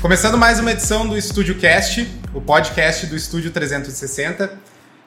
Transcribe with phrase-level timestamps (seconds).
[0.00, 4.56] Começando mais uma edição do Estúdio Cast, o podcast do Estúdio 360,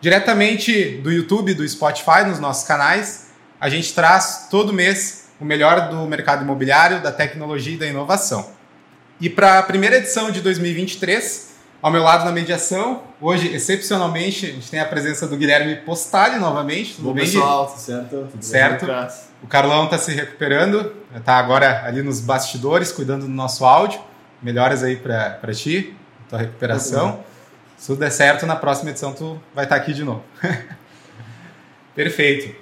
[0.01, 3.27] diretamente do YouTube, do Spotify, nos nossos canais.
[3.57, 8.49] A gente traz todo mês o melhor do mercado imobiliário, da tecnologia e da inovação.
[9.21, 11.51] E para a primeira edição de 2023,
[11.81, 16.37] ao meu lado na mediação, hoje, excepcionalmente, a gente tem a presença do Guilherme Postali
[16.37, 16.95] novamente.
[16.95, 18.27] Tudo Bom, bem, pessoal, tudo certo?
[18.29, 18.85] Tudo certo.
[19.41, 24.10] O Carlão está se recuperando, está agora ali nos bastidores, cuidando do nosso áudio.
[24.41, 25.95] Melhoras aí para ti,
[26.29, 27.23] tua recuperação.
[27.77, 30.23] Se tudo der certo, na próxima edição tu vai estar tá aqui de novo.
[31.95, 32.55] Perfeito.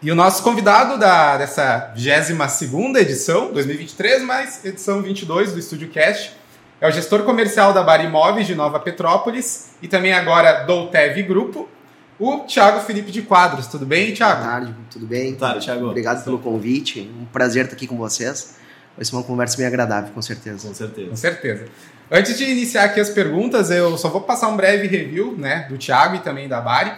[0.00, 6.36] E o nosso convidado da, dessa 22 edição, 2023, mais edição 22 do Estúdio Cast,
[6.80, 11.20] é o gestor comercial da Bar Imóveis de Nova Petrópolis e também agora do Tev
[11.24, 11.68] Grupo,
[12.16, 13.66] o Thiago Felipe de Quadros.
[13.66, 14.40] Tudo bem, Thiago?
[14.40, 15.34] Boa tarde, tudo bem?
[15.34, 15.86] Boa tarde, Thiago.
[15.86, 17.00] Obrigado pelo convite.
[17.20, 18.56] Um prazer estar aqui com vocês.
[18.98, 20.66] Vai ser uma conversa bem agradável, com certeza.
[20.66, 21.10] Com certeza.
[21.10, 21.66] Com certeza.
[22.10, 25.78] Antes de iniciar aqui as perguntas, eu só vou passar um breve review né, do
[25.78, 26.90] Thiago e também da Bari.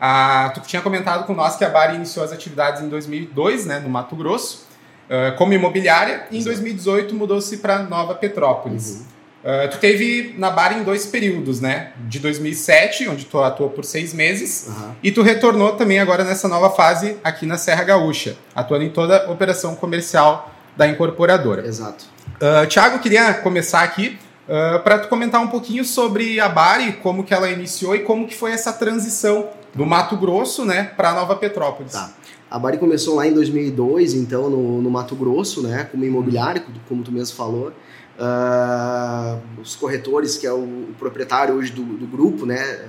[0.00, 3.80] Ah, tu tinha comentado com nós que a Bari iniciou as atividades em 2002, né,
[3.80, 4.68] no Mato Grosso,
[5.10, 9.00] uh, como imobiliária, e em 2018 mudou-se para Nova Petrópolis.
[9.00, 9.18] Uhum.
[9.50, 11.92] Uh, tu teve na Bar em dois períodos, né?
[12.06, 14.92] De 2007, onde tu atuou por seis meses, uhum.
[15.02, 19.24] e tu retornou também agora nessa nova fase aqui na Serra Gaúcha, atuando em toda
[19.24, 21.66] a operação comercial da incorporadora.
[21.66, 22.06] Exato.
[22.36, 27.24] Uh, Tiago, queria começar aqui uh, para tu comentar um pouquinho sobre a Bari, como
[27.24, 31.34] que ela iniciou e como que foi essa transição do Mato Grosso, né, para Nova
[31.34, 31.92] Petrópolis.
[31.92, 32.12] Tá.
[32.48, 37.02] A Bari começou lá em 2002, então, no, no Mato Grosso, né, como imobiliário, como
[37.02, 37.72] tu mesmo falou.
[38.18, 42.86] Uh, os corretores, que é o, o proprietário hoje do, do grupo, né?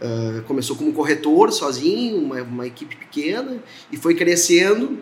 [0.00, 3.58] Uh, começou como corretor sozinho, uma, uma, equipe pequena,
[3.92, 4.98] e foi crescendo.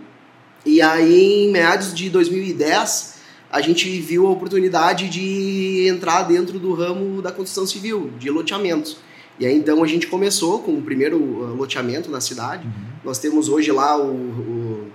[0.65, 3.15] E aí, em meados de 2010,
[3.51, 8.97] a gente viu a oportunidade de entrar dentro do ramo da construção civil, de loteamentos.
[9.39, 12.67] E aí, então, a gente começou com o primeiro uh, loteamento na cidade.
[12.67, 12.73] Uhum.
[13.05, 14.92] Nós temos hoje lá o, o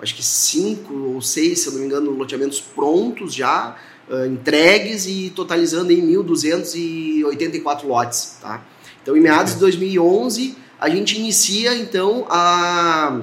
[0.00, 3.76] acho que cinco ou seis, se eu não me engano, loteamentos prontos já,
[4.08, 8.62] uh, entregues e totalizando em 1.284 lotes, tá?
[9.02, 13.20] Então, em meados de 2011, a gente inicia, então, a,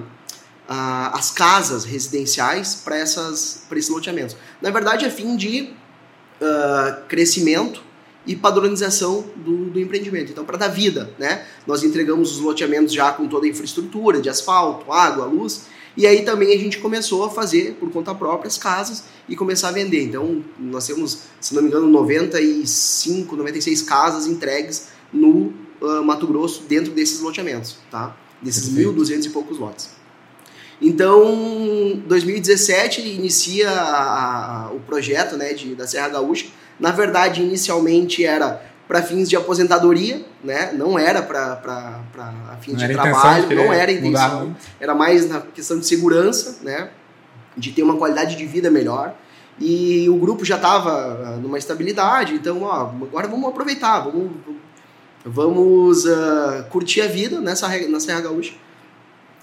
[0.72, 4.38] a as casas residenciais para esses loteamentos.
[4.62, 5.74] Na verdade, é fim de
[6.42, 7.84] uh, crescimento
[8.26, 10.32] e padronização do, do empreendimento.
[10.32, 11.46] Então, para dar vida, né?
[11.68, 15.64] Nós entregamos os loteamentos já com toda a infraestrutura de asfalto, água, luz,
[15.98, 19.70] e aí também a gente começou a fazer por conta própria as casas e começar
[19.70, 20.04] a vender.
[20.04, 26.64] Então, nós temos, se não me engano, 95, 96 casas entregues no uh, Mato Grosso
[26.64, 28.16] dentro desses loteamentos, tá?
[28.42, 30.01] Desses 1.200 e poucos lotes.
[30.82, 36.48] Então, 2017 inicia a, a, o projeto né, de, da Serra Gaúcha.
[36.80, 40.74] Na verdade, inicialmente era para fins de aposentadoria, né?
[40.74, 44.54] Não era para fins não de trabalho, de não era intenção.
[44.82, 46.90] Era mais na questão de segurança, né?
[47.56, 49.16] De ter uma qualidade de vida melhor.
[49.58, 54.32] E o grupo já estava ah, numa estabilidade, então, ó, agora vamos aproveitar, vamos,
[55.24, 58.54] vamos uh, curtir a vida nessa na Serra Gaúcha.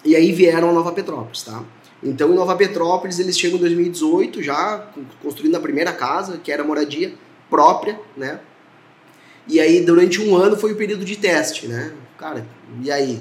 [0.08, 1.62] E aí vieram a Nova Petrópolis, tá?
[2.02, 4.90] Então, em Nova Petrópolis, eles chegam em 2018 já
[5.22, 7.12] construindo a primeira casa, que era moradia
[7.50, 8.40] própria, né?
[9.46, 11.92] E aí, durante um ano, foi o período de teste, né?
[12.16, 12.46] Cara,
[12.82, 13.20] e aí?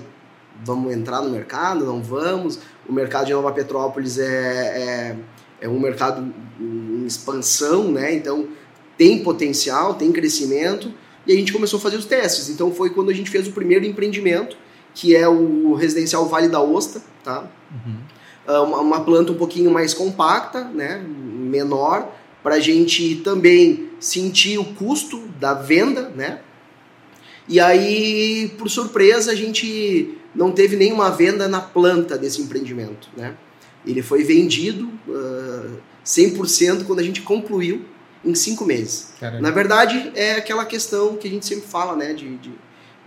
[0.64, 1.86] Vamos entrar no mercado?
[1.86, 2.58] Não vamos?
[2.88, 5.16] O mercado de Nova Petrópolis é, é,
[5.60, 8.16] é um mercado em expansão, né?
[8.16, 8.48] Então,
[8.98, 10.94] tem potencial, tem crescimento.
[11.26, 12.48] E a gente começou a fazer os testes.
[12.48, 14.56] Então, foi quando a gente fez o primeiro empreendimento,
[14.98, 17.48] que é o residencial Vale da Osta, tá?
[17.72, 17.98] Uhum.
[18.48, 20.98] Ah, uma, uma planta um pouquinho mais compacta, né?
[21.08, 26.40] Menor, para a gente também sentir o custo da venda, né?
[27.48, 33.36] E aí, por surpresa, a gente não teve nenhuma venda na planta desse empreendimento, né?
[33.86, 37.86] Ele foi vendido uh, ah, 100% quando a gente concluiu
[38.26, 39.14] em cinco meses.
[39.20, 39.44] Caramba.
[39.44, 42.14] Na verdade, é aquela questão que a gente sempre fala, né?
[42.16, 42.52] De, de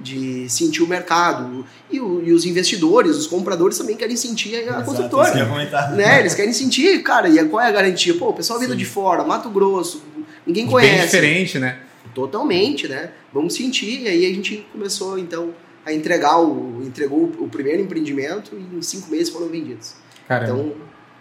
[0.00, 1.64] de sentir o mercado.
[1.90, 5.90] E, o, e, os investidores, os compradores também querem sentir a Exato, construtora.
[5.90, 6.20] Né?
[6.20, 8.14] Eles querem sentir, cara, e qual é a garantia?
[8.14, 10.02] Pô, o pessoal vindo de fora, Mato Grosso,
[10.46, 10.96] ninguém conhece.
[10.96, 11.80] Bem diferente, né?
[12.14, 13.10] Totalmente, né?
[13.32, 15.54] Vamos sentir, e aí a gente começou, então,
[15.84, 16.82] a entregar o.
[16.82, 19.94] entregou o primeiro empreendimento e em cinco meses foram vendidos.
[20.26, 20.52] Caramba.
[20.52, 20.74] Então,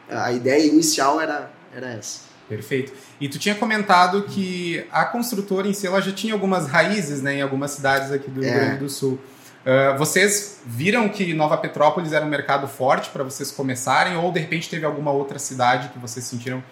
[0.10, 2.29] a ideia inicial era, era essa.
[2.50, 2.92] Perfeito.
[3.22, 7.36] E tu tinha comentado que a construtora em si ela já tinha algumas raízes né,
[7.36, 8.54] em algumas cidades aqui do Rio é.
[8.54, 9.20] Grande do Sul.
[9.60, 14.40] Uh, vocês viram que Nova Petrópolis era um mercado forte para vocês começarem ou de
[14.40, 16.64] repente teve alguma outra cidade que vocês sentiram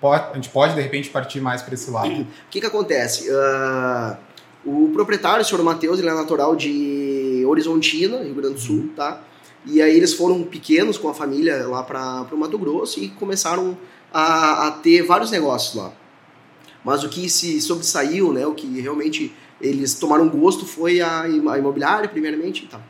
[0.00, 2.08] pode, a gente pode de repente partir mais para esse lado.
[2.08, 3.28] O que, que acontece?
[3.30, 4.16] Uh,
[4.64, 8.88] o proprietário, o senhor Matheus, ele é natural de Horizontina, Rio Grande do Sul, uhum.
[8.96, 9.22] tá?
[9.64, 13.76] E aí eles foram pequenos com a família lá para o Mato Grosso e começaram
[14.16, 15.92] a, a, ter vários negócios lá.
[16.82, 19.30] Mas o que se sobressaiu, né, o que realmente
[19.60, 22.64] eles tomaram gosto foi a, imobiliária, primeiramente.
[22.64, 22.80] Então.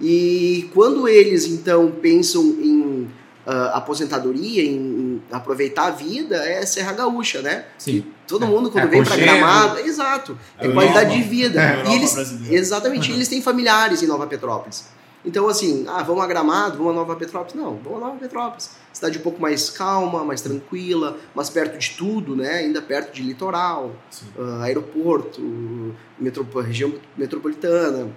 [0.00, 3.02] E quando eles, então, pensam em
[3.46, 7.66] uh, aposentadoria, em, em, aproveitar a vida, é Serra Gaúcha, né?
[7.76, 8.02] Sim.
[8.26, 11.60] todo mundo, quando é, vem para Gramado, exato, é, é qualidade de vida.
[11.60, 11.90] É.
[11.90, 12.16] E eles,
[12.50, 14.86] exatamente, eles têm familiares em Nova Petrópolis.
[15.22, 17.54] Então, assim, ah, vamos a Gramado, vamos a Nova Petrópolis?
[17.54, 18.70] Não, vamos a Nova Petrópolis.
[19.00, 22.56] Cidade um pouco mais calma, mais tranquila, mais perto de tudo, né?
[22.56, 23.96] Ainda perto de litoral,
[24.36, 25.40] uh, aeroporto,
[26.62, 28.10] região metropolitana.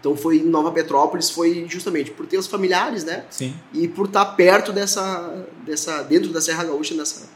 [0.00, 3.24] Então foi em Nova Petrópolis foi justamente por ter os familiares, né?
[3.30, 3.54] Sim.
[3.72, 7.28] E por estar perto dessa, dessa dentro da Serra Gaúcha nessa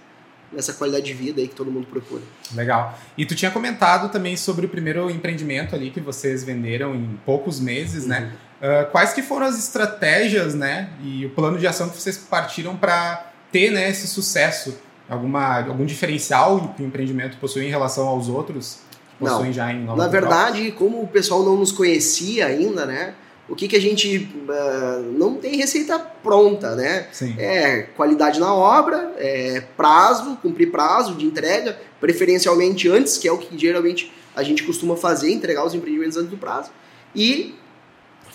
[0.52, 2.22] nessa qualidade de vida aí que todo mundo procura.
[2.54, 2.98] Legal.
[3.16, 7.60] E tu tinha comentado também sobre o primeiro empreendimento ali que vocês venderam em poucos
[7.60, 8.20] meses, né?
[8.20, 8.26] uhum.
[8.26, 8.32] né?
[8.60, 12.76] Uh, quais que foram as estratégias, né, e o plano de ação que vocês partiram
[12.76, 14.76] para ter, né, esse sucesso?
[15.08, 19.52] Alguma, algum diferencial que o empreendimento possui em relação aos outros que possuem não.
[19.52, 23.14] já em Nova Na verdade, como o pessoal não nos conhecia ainda, né,
[23.48, 27.06] o que, que a gente uh, não tem receita pronta, né?
[27.12, 27.36] Sim.
[27.38, 33.38] É qualidade na obra, é prazo, cumprir prazo de entrega, preferencialmente antes, que é o
[33.38, 36.70] que geralmente a gente costuma fazer, entregar os empreendimentos antes do prazo,
[37.14, 37.54] e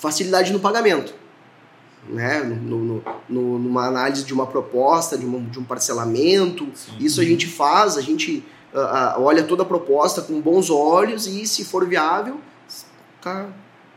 [0.01, 1.13] facilidade no pagamento.
[2.09, 2.39] Né?
[2.39, 6.93] No, no, no, numa análise de uma proposta, de, uma, de um parcelamento, Sim.
[6.99, 8.43] isso a gente faz, a gente
[8.73, 12.41] uh, uh, olha toda a proposta com bons olhos e, se for viável,
[13.21, 13.47] tá,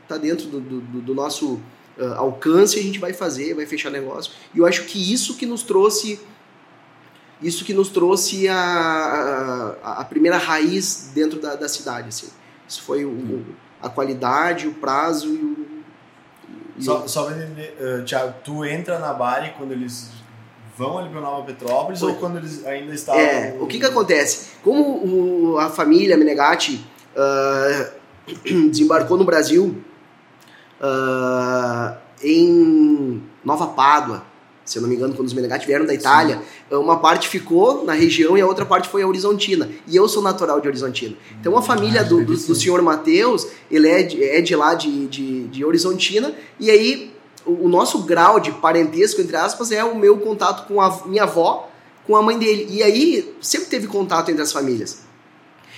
[0.06, 1.54] tá dentro do, do, do nosso
[1.96, 4.32] uh, alcance, a gente vai fazer, vai fechar negócio.
[4.54, 6.20] E eu acho que isso que nos trouxe
[7.42, 12.08] isso que nos trouxe a, a, a primeira raiz dentro da, da cidade.
[12.08, 12.28] Assim.
[12.66, 13.44] Isso foi o,
[13.82, 15.73] a qualidade, o prazo e o,
[16.78, 20.10] só, só pra entender, uh, Thiago, tu entra na Bari quando eles
[20.76, 22.10] vão ali para Nova Petrópolis Foi.
[22.10, 23.20] ou quando eles ainda estavam...
[23.20, 24.48] É, o que que acontece?
[24.62, 26.84] Como o, a família Menegatti
[27.14, 29.82] uh, desembarcou no Brasil
[30.80, 34.24] uh, em Nova Pádua,
[34.64, 36.76] se eu não me engano, quando os Menegatti vieram da Itália, Sim.
[36.76, 39.70] uma parte ficou na região e a outra parte foi a Horizontina.
[39.86, 41.14] E eu sou natural de Horizontina.
[41.38, 44.74] Então a família ah, do, do, do, senhor Mateus, ele é de, é de lá
[44.74, 47.12] de, de, de Horizontina, e aí
[47.44, 51.24] o, o, nosso grau de parentesco, entre aspas, é o meu contato com a minha
[51.24, 51.68] avó,
[52.06, 52.66] com a mãe dele.
[52.70, 55.03] E aí sempre teve contato entre as famílias.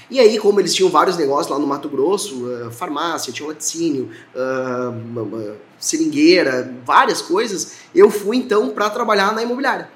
[0.08, 4.10] E aí, como eles tinham vários negócios lá no Mato Grosso, uh, farmácia, tinha laticínio,
[4.34, 9.88] uh, seringueira, várias coisas, eu fui então para trabalhar na imobiliária.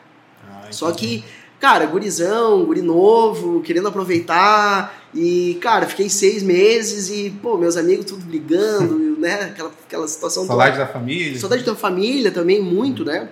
[0.49, 1.25] Ah, Só que,
[1.61, 8.05] cara, gurizão, guri novo, querendo aproveitar, e, cara, fiquei seis meses e, pô, meus amigos
[8.07, 9.51] tudo ligando, né?
[9.53, 10.47] Aquela, aquela situação.
[10.47, 10.87] Saudade toda.
[10.87, 11.39] da família.
[11.39, 13.29] Saudade da família também, muito, né?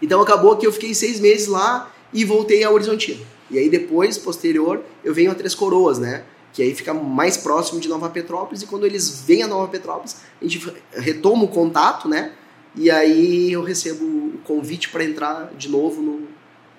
[0.00, 3.20] Então acabou que eu fiquei seis meses lá e voltei a Horizontina.
[3.50, 6.24] E aí depois, posterior, eu venho a Três Coroas, né?
[6.52, 10.16] Que aí fica mais próximo de Nova Petrópolis e quando eles vêm a Nova Petrópolis,
[10.40, 12.32] a gente retoma o contato, né?
[12.74, 16.28] E aí eu recebo o convite para entrar de novo no,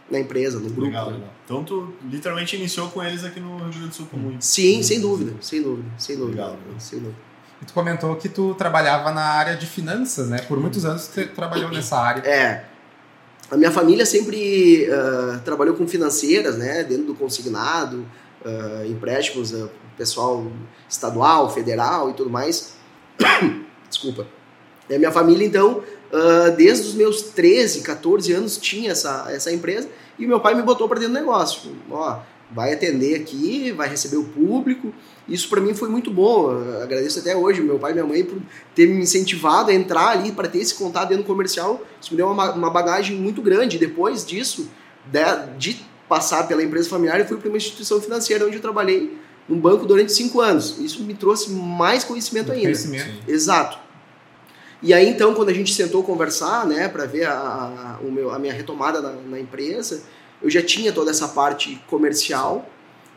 [0.10, 0.82] na empresa, no grupo.
[0.82, 1.14] Legal, né?
[1.14, 1.34] legal.
[1.44, 4.44] Então tu literalmente iniciou com eles aqui no Rio Grande do Sul com muito.
[4.44, 6.44] Sim, sem dúvida, sem dúvida, sem dúvida.
[6.44, 7.28] Legal, sem dúvida.
[7.62, 10.40] E tu comentou que tu trabalhava na área de finanças, né?
[10.42, 12.22] Por muitos anos tu trabalhou nessa área.
[12.22, 12.66] É,
[13.50, 18.06] a minha família sempre uh, trabalhou com financeiras, né, dentro do consignado,
[18.46, 20.46] uh, empréstimos, uh, pessoal
[20.90, 22.74] estadual, federal e tudo mais.
[23.90, 24.28] Desculpa.
[24.90, 25.84] E a minha família, então,
[26.56, 30.88] desde os meus 13, 14 anos, tinha essa, essa empresa e meu pai me botou
[30.88, 31.72] para dentro do negócio.
[31.92, 32.20] Ó,
[32.52, 34.94] vai atender aqui, vai receber o público.
[35.28, 36.52] Isso para mim foi muito bom.
[36.52, 38.40] Eu agradeço até hoje meu pai e minha mãe por
[38.74, 41.82] ter me incentivado a entrar ali para ter esse contato dentro do comercial.
[42.02, 43.78] Isso me deu uma, uma bagagem muito grande.
[43.78, 44.70] Depois disso,
[45.06, 45.20] de,
[45.58, 49.60] de passar pela empresa familiar, eu fui para uma instituição financeira onde eu trabalhei num
[49.60, 50.78] banco durante cinco anos.
[50.80, 52.64] Isso me trouxe mais conhecimento ainda.
[52.64, 53.10] Conhecimento.
[53.28, 53.80] Exato.
[54.82, 58.32] E aí então, quando a gente sentou conversar, né, para ver a, a, o meu,
[58.32, 60.04] a minha retomada na, na empresa,
[60.42, 62.70] eu já tinha toda essa parte comercial,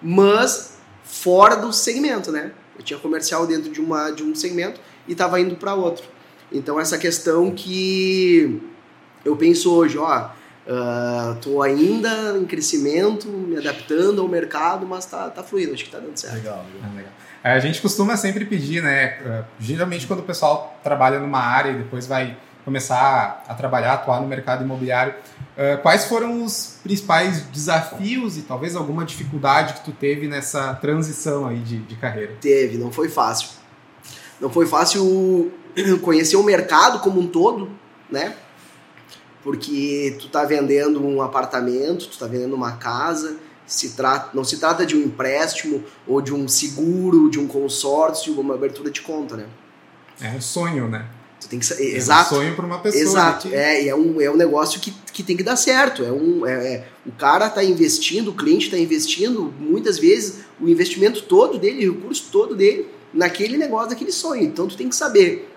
[0.03, 2.53] mas fora do segmento, né?
[2.79, 6.05] Eu tinha comercial dentro de, uma, de um segmento e estava indo para outro.
[6.51, 8.61] Então essa questão que
[9.25, 10.31] eu penso hoje, ó,
[10.67, 15.99] uh, ainda em crescimento, me adaptando ao mercado, mas tá, tá fluindo, acho que tá
[15.99, 16.37] dando certo.
[16.37, 16.97] Legal, legal.
[16.97, 17.13] Legal.
[17.43, 19.19] É, a gente costuma sempre pedir, né?
[19.21, 24.21] Uh, geralmente quando o pessoal trabalha numa área e depois vai começar a trabalhar, atuar
[24.21, 25.15] no mercado imobiliário.
[25.57, 31.47] Uh, quais foram os principais desafios e talvez alguma dificuldade que tu teve nessa transição
[31.47, 32.37] aí de, de carreira?
[32.41, 33.51] Teve, não foi fácil.
[34.41, 35.53] Não foi fácil
[36.03, 37.71] conhecer o mercado como um todo,
[38.11, 38.35] né?
[39.43, 43.37] Porque tu tá vendendo um apartamento, tu tá vendendo uma casa,
[43.67, 48.39] se trata, não se trata de um empréstimo ou de um seguro, de um consórcio,
[48.39, 49.47] uma abertura de conta, né?
[50.21, 51.07] É um sonho, né?
[51.41, 52.35] Tu tem que, é exato.
[52.35, 53.03] um sonho para uma pessoa.
[53.03, 53.49] Exato.
[53.49, 53.55] Que...
[53.55, 56.05] É, é, um, é um negócio que, que tem que dar certo.
[56.05, 60.69] É um, é, é, o cara está investindo, o cliente está investindo, muitas vezes, o
[60.69, 64.43] investimento todo dele, o recurso todo dele, naquele negócio, naquele sonho.
[64.43, 65.51] Então tu tem que saber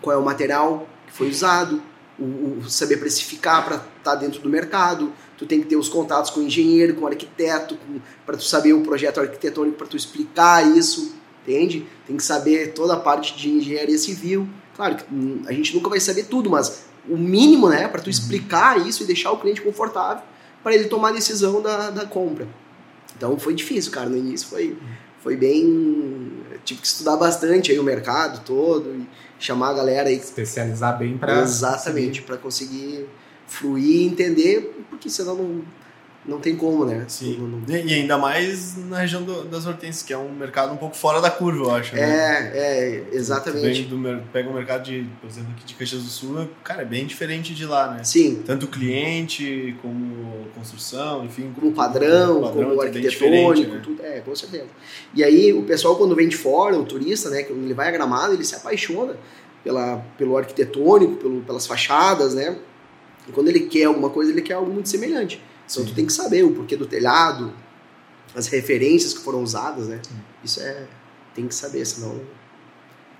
[0.00, 1.82] qual é o material que foi usado,
[2.18, 5.12] o, o saber precificar para estar tá dentro do mercado.
[5.36, 7.78] Tu tem que ter os contatos com o engenheiro, com o arquiteto,
[8.26, 11.86] para tu saber o projeto arquitetônico, para tu explicar isso, entende?
[12.06, 14.48] Tem que saber toda a parte de engenharia civil.
[14.78, 18.04] Claro que hum, a gente nunca vai saber tudo, mas o mínimo, né, para tu
[18.04, 18.10] uhum.
[18.10, 20.22] explicar isso e deixar o cliente confortável
[20.62, 22.46] para ele tomar a decisão da, da compra.
[23.16, 24.78] Então foi difícil, cara, no início foi,
[25.20, 26.32] foi bem.
[26.64, 29.04] Tive que estudar bastante aí o mercado todo e
[29.40, 30.16] chamar a galera aí.
[30.16, 31.40] Especializar bem para.
[31.40, 33.08] Exatamente, para conseguir
[33.48, 35.62] fluir e entender, porque senão não,
[36.28, 37.06] não tem como, né?
[37.08, 37.38] Sim.
[37.38, 37.62] Não, não...
[37.68, 41.22] E ainda mais na região do, das hortênsias, que é um mercado um pouco fora
[41.22, 41.96] da curva, eu acho.
[41.96, 42.02] Né?
[42.02, 43.84] É, é, exatamente.
[43.84, 43.98] Do,
[44.30, 47.54] pega o mercado de, por exemplo, aqui de Caxias do Sul, cara, é bem diferente
[47.54, 48.04] de lá, né?
[48.04, 48.42] Sim.
[48.44, 51.50] Tanto cliente, como construção, enfim.
[51.54, 53.80] Como padrão, padrão como arquitetônico, né?
[53.82, 54.02] tudo.
[54.02, 54.66] É, com certeza.
[55.14, 57.90] E aí, o pessoal, quando vem de fora, o turista, né, quando ele vai a
[57.90, 59.16] Gramado, ele se apaixona
[59.64, 62.54] pela, pelo arquitetônico, pelo, pelas fachadas, né?
[63.26, 65.40] E quando ele quer alguma coisa, ele quer algo muito semelhante.
[65.70, 65.90] Então Sim.
[65.90, 67.52] tu tem que saber o porquê do telhado,
[68.34, 70.00] as referências que foram usadas, né?
[70.02, 70.14] Sim.
[70.42, 70.86] Isso é
[71.34, 72.20] tem que saber, senão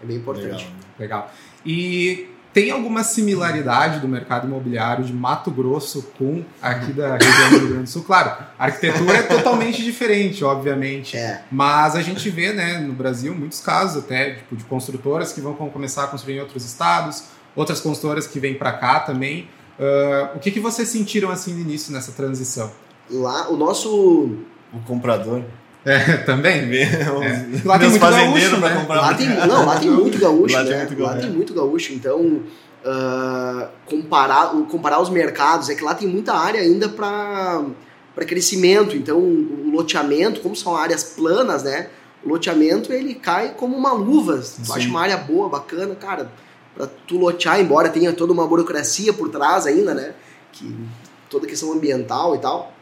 [0.03, 0.65] é bem importante.
[0.99, 1.29] Legal.
[1.29, 1.33] Legal.
[1.65, 7.59] E tem alguma similaridade do mercado imobiliário de Mato Grosso com aqui da região do
[7.59, 8.03] Rio Grande do Sul?
[8.03, 11.17] Claro, a arquitetura é totalmente diferente, obviamente.
[11.17, 11.45] É.
[11.51, 15.55] Mas a gente vê, né, no Brasil, muitos casos até tipo, de construtoras que vão
[15.55, 17.25] começar a construir em outros estados,
[17.55, 19.49] outras construtoras que vêm para cá também.
[19.79, 22.71] Uh, o que, que vocês sentiram assim no início nessa transição?
[23.09, 23.89] Lá, o nosso.
[24.73, 25.43] O comprador.
[25.85, 26.69] É, também?
[26.77, 27.07] É.
[27.65, 28.75] Lá tem muito gaúcho, né?
[28.75, 30.71] comprar lá tem, Não, lá tem muito gaúcho, lá, né?
[30.71, 31.93] tem, muito lá tem muito gaúcho.
[31.93, 37.65] Então, uh, comparar, comparar os mercados, é que lá tem muita área ainda para
[38.15, 38.97] para crescimento.
[38.97, 41.89] Então, o loteamento, como são áreas planas, né?
[42.25, 44.43] O loteamento ele cai como uma luva.
[44.67, 46.29] Tu acha uma área boa, bacana, cara
[46.79, 50.15] para tu lotear, embora tenha toda uma burocracia por trás ainda, né?
[50.53, 50.73] Que
[51.29, 52.73] toda a questão ambiental e tal,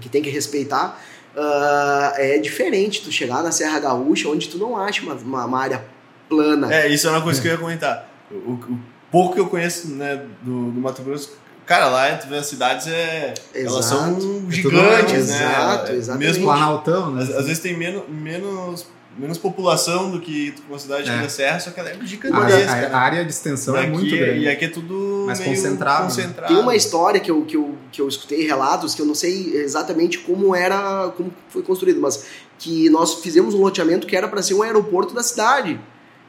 [0.00, 1.02] que tem que respeitar.
[1.34, 5.58] Uh, é diferente tu chegar na Serra Gaúcha, onde tu não acha uma, uma, uma
[5.60, 5.84] área
[6.28, 6.72] plana.
[6.72, 8.08] É, isso é uma coisa que eu ia comentar.
[8.30, 8.78] O, o
[9.10, 11.32] pouco que eu conheço né, do, do Mato Grosso,
[11.66, 15.36] cara, lá tu vê as cidades, é, elas são é gigantes, né?
[15.36, 16.28] Exato, exatamente.
[16.28, 17.22] Mesmo Planaltão, né?
[17.22, 21.22] Às, às vezes tem menos, menos menos população do que uma cidade é.
[21.22, 22.72] da Serra, só que ela é gigantesca.
[22.72, 24.40] A, a, a área de extensão é muito grande.
[24.40, 26.52] E aqui é tudo mais concentrado, concentrado.
[26.52, 29.54] Tem uma história que eu, que, eu, que eu escutei relatos, que eu não sei
[29.56, 32.24] exatamente como era, como foi construído, mas
[32.58, 35.78] que nós fizemos um loteamento que era para ser um aeroporto da cidade.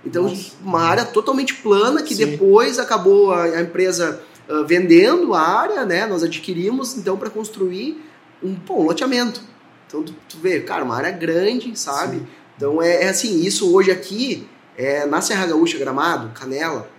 [0.05, 0.51] Então, Nossa.
[0.61, 2.25] uma área totalmente plana que Sim.
[2.25, 6.05] depois acabou a, a empresa uh, vendendo a área, né?
[6.05, 8.03] Nós adquirimos então para construir
[8.43, 9.41] um, pô, um loteamento.
[9.87, 12.17] Então tu, tu, vê, cara, uma área grande, sabe?
[12.17, 12.25] Sim
[12.63, 16.89] então é, é assim, isso hoje aqui, é, na Serra Gaúcha Gramado, Canela,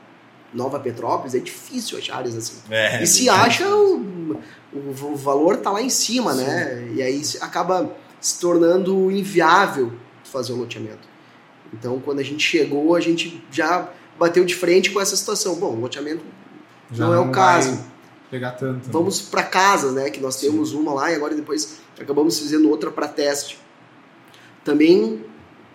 [0.53, 2.59] Nova Petrópolis, é difícil achar áreas assim.
[2.69, 4.39] É, e se acha, o,
[4.75, 6.45] o, valor tá lá em cima, Sim.
[6.45, 6.93] né?
[6.95, 9.91] E aí acaba se tornando inviável
[10.23, 11.09] fazer o loteamento.
[11.73, 15.55] Então, quando a gente chegou, a gente já bateu de frente com essa situação.
[15.55, 16.23] Bom, o loteamento
[16.93, 17.83] já não é o caso.
[18.31, 18.87] Pegar tanto.
[18.87, 18.93] Né?
[18.93, 20.11] Vamos para casas, né?
[20.11, 20.77] Que nós temos Sim.
[20.77, 23.59] uma lá e agora depois acabamos fazendo outra para teste.
[24.63, 25.25] Também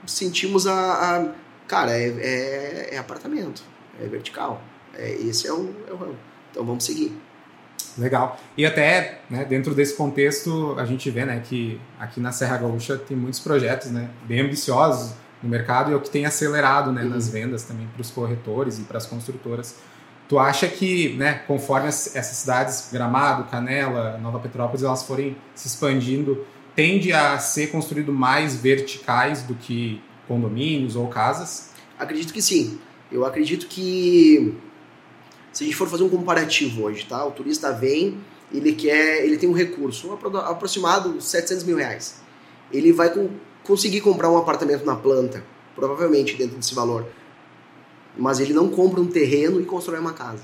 [0.06, 0.74] sentimos a.
[0.74, 1.34] a
[1.68, 3.64] cara, é, é, é, apartamento,
[4.02, 4.62] é vertical.
[4.96, 6.18] É, esse é o, é o ramo.
[6.52, 7.16] Então vamos seguir.
[7.98, 8.40] Legal.
[8.58, 12.98] E até né, dentro desse contexto, a gente vê né, que aqui na Serra Gaúcha
[12.98, 17.04] tem muitos projetos né, bem ambiciosos no mercado e é o que tem acelerado né,
[17.04, 17.10] uhum.
[17.10, 19.78] nas vendas também para os corretores e para as construtoras.
[20.28, 26.46] Tu acha que, né, conforme essas cidades, Gramado, Canela, Nova Petrópolis, elas forem se expandindo,
[26.76, 31.72] tende a ser construído mais verticais do que condomínios ou casas?
[31.98, 32.80] Acredito que sim.
[33.12, 34.56] Eu acredito que
[35.52, 37.26] se a gente for fazer um comparativo hoje, tá?
[37.26, 38.20] O turista vem,
[38.54, 42.22] ele quer, ele tem um recurso, um aproximado 700 mil reais.
[42.72, 43.30] Ele vai com,
[43.64, 45.44] conseguir comprar um apartamento na planta,
[45.76, 47.08] provavelmente dentro desse valor.
[48.18, 50.44] Mas ele não compra um terreno e constrói uma casa.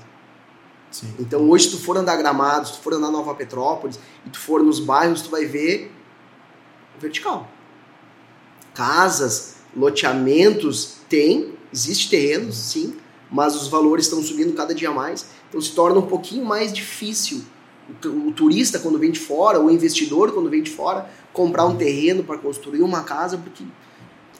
[0.90, 1.14] Sim.
[1.18, 4.38] Então hoje, se tu for andar Gramado, se tu for andar Nova Petrópolis, e tu
[4.38, 5.92] for nos bairros, tu vai ver
[7.00, 7.48] vertical.
[8.74, 12.96] Casas, loteamentos, tem, existe terrenos, sim,
[13.30, 17.42] mas os valores estão subindo cada dia mais, então se torna um pouquinho mais difícil
[18.04, 22.24] o, turista quando vem de fora, o investidor quando vem de fora, comprar um terreno
[22.24, 23.64] para construir uma casa, porque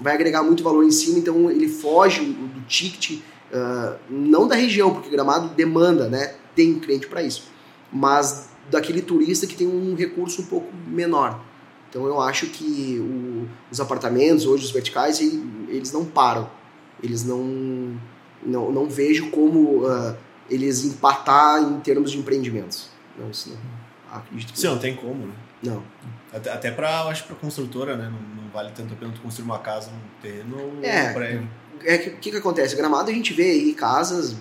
[0.01, 3.19] vai agregar muito valor em cima, então ele foge do ticket,
[3.53, 6.35] uh, não da região, porque Gramado demanda, né?
[6.55, 7.45] Tem cliente para isso,
[7.93, 11.41] mas daquele turista que tem um recurso um pouco menor.
[11.89, 16.51] Então eu acho que o, os apartamentos, hoje os verticais, eles não param.
[17.03, 17.99] Eles não.
[18.45, 20.17] Não, não vejo como uh,
[20.49, 22.91] eles empatar em termos de empreendimentos.
[23.19, 24.19] Não, isso não.
[24.19, 25.35] Acredito que Sim, não tem como, né?
[25.63, 25.83] Não.
[26.33, 28.05] Até, até para, acho para construtora, né?
[28.05, 31.49] Não, não, vale tanto a pena tu construir uma casa um terreno é, prédio.
[31.85, 32.77] É que o que, que acontece?
[32.77, 34.33] Gramado a gente vê aí casas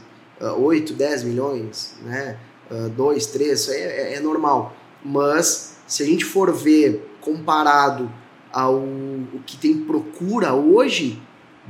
[0.41, 2.37] uh, 8, 10 milhões, né?
[2.69, 4.75] Uh, 2, 3, isso aí é, é, normal.
[5.03, 8.09] Mas se a gente for ver comparado
[8.53, 11.21] ao o que tem procura hoje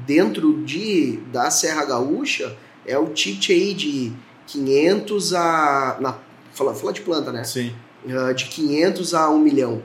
[0.05, 4.13] dentro de da Serra Gaúcha, é o ticket aí de
[4.47, 6.15] 500 a na
[6.51, 7.43] fala, fala de planta, né?
[7.43, 7.73] Sim.
[8.05, 9.81] Uh, de 500 a 1 milhão.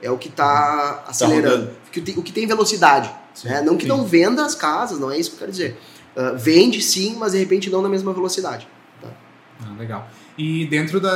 [0.00, 1.66] É o que está tá acelerando.
[1.66, 3.10] Tá o, que tem, o que tem velocidade.
[3.44, 3.62] né?
[3.62, 3.88] Não que sim.
[3.88, 5.78] não venda as casas, não é isso que eu quero dizer.
[6.14, 8.68] Uh, vende sim, mas de repente não na mesma velocidade.
[9.00, 9.08] Tá?
[9.64, 10.08] Ah, legal.
[10.36, 11.08] E dentro do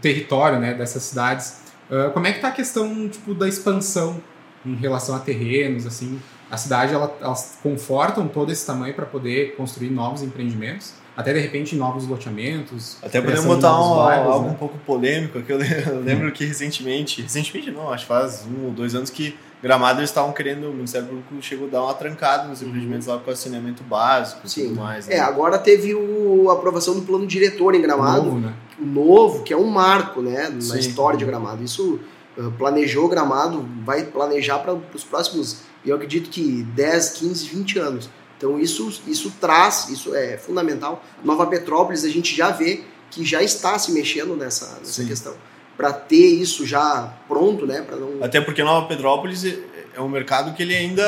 [0.00, 4.20] território né, dessas cidades, uh, como é que está a questão tipo, da expansão
[4.64, 6.20] em relação a terrenos, assim?
[6.50, 10.94] A cidade, ela, elas confortam todo esse tamanho para poder construir novos empreendimentos?
[11.16, 12.98] até de repente novos loteamentos.
[13.02, 14.52] Até podemos botar um, bairros, algo né?
[14.52, 15.50] um pouco polêmico aqui.
[15.50, 15.58] Eu
[16.04, 16.30] lembro hum.
[16.30, 20.32] que recentemente, recentemente não, acho que faz um ou dois anos que Gramado eles estavam
[20.32, 22.68] querendo, o Ministério Público chegou a dar uma trancada nos uhum.
[22.68, 25.06] empreendimentos lá com saneamento básico e tudo mais.
[25.06, 25.16] Né?
[25.16, 28.20] É, agora teve o, a aprovação do plano diretor em Gramado.
[28.20, 28.54] O novo, né?
[28.78, 30.78] Novo, que é um marco né, na Sim.
[30.78, 31.64] história de Gramado.
[31.64, 31.98] Isso
[32.36, 38.10] uh, planejou Gramado, vai planejar para os próximos, eu acredito que 10, 15, 20 anos.
[38.36, 41.02] Então isso, isso traz, isso é fundamental.
[41.24, 45.34] Nova Petrópolis a gente já vê que já está se mexendo nessa, nessa questão.
[45.76, 47.84] Para ter isso já pronto, né?
[47.90, 48.24] não...
[48.24, 49.58] Até porque Nova Petrópolis é,
[49.96, 51.02] é um mercado que ele ainda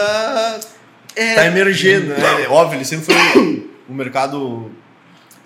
[1.16, 1.46] está é...
[1.46, 2.48] emergendo, né?
[2.48, 4.70] Óbvio, ele sempre foi um mercado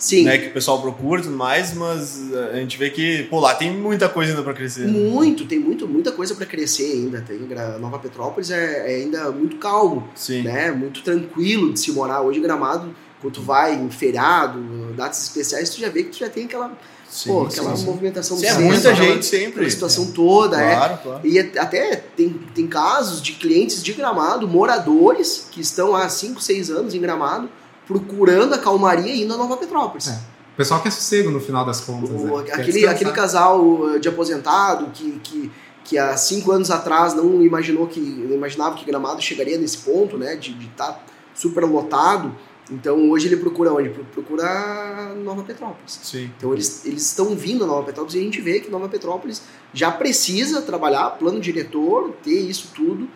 [0.02, 0.24] Sim.
[0.24, 3.54] Né, que o pessoal procura e tudo mais, mas a gente vê que, pô, lá
[3.54, 4.88] tem muita coisa ainda para crescer.
[4.88, 7.20] Muito, tem muito, muita coisa para crescer ainda.
[7.20, 7.38] Tem,
[7.78, 10.42] Nova Petrópolis é, é, ainda muito calmo, Sim.
[10.42, 10.72] né?
[10.72, 12.20] Muito tranquilo de se morar.
[12.20, 14.58] Hoje Gramado, quando tu vai em feriado,
[14.96, 16.76] datas especiais, tu já vê que tu já tem aquela
[17.12, 18.46] Sim, Pô, aquela sim, movimentação sim.
[18.46, 19.66] É muita gente sempre.
[19.66, 20.12] A situação é.
[20.14, 20.96] toda, claro, é.
[20.96, 21.20] Claro.
[21.22, 26.70] E até tem, tem casos de clientes de Gramado, moradores, que estão há 5, 6
[26.70, 27.50] anos em Gramado,
[27.86, 30.08] procurando a calmaria e indo a Nova Petrópolis.
[30.08, 30.12] É.
[30.54, 32.08] O pessoal quer sossego no final das contas.
[32.08, 32.50] O, né?
[32.50, 35.52] aquele, aquele casal de aposentado que, que,
[35.84, 40.16] que há cinco anos atrás não imaginou que não imaginava que Gramado chegaria nesse ponto,
[40.16, 40.34] né?
[40.34, 41.00] De estar tá
[41.34, 42.34] super lotado.
[42.70, 43.88] Então hoje ele procura onde?
[43.88, 45.98] Procura Nova Petrópolis.
[46.02, 46.30] Sim.
[46.36, 49.42] Então eles, eles estão vindo a Nova Petrópolis e a gente vê que Nova Petrópolis
[49.74, 53.08] já precisa trabalhar plano diretor, ter isso tudo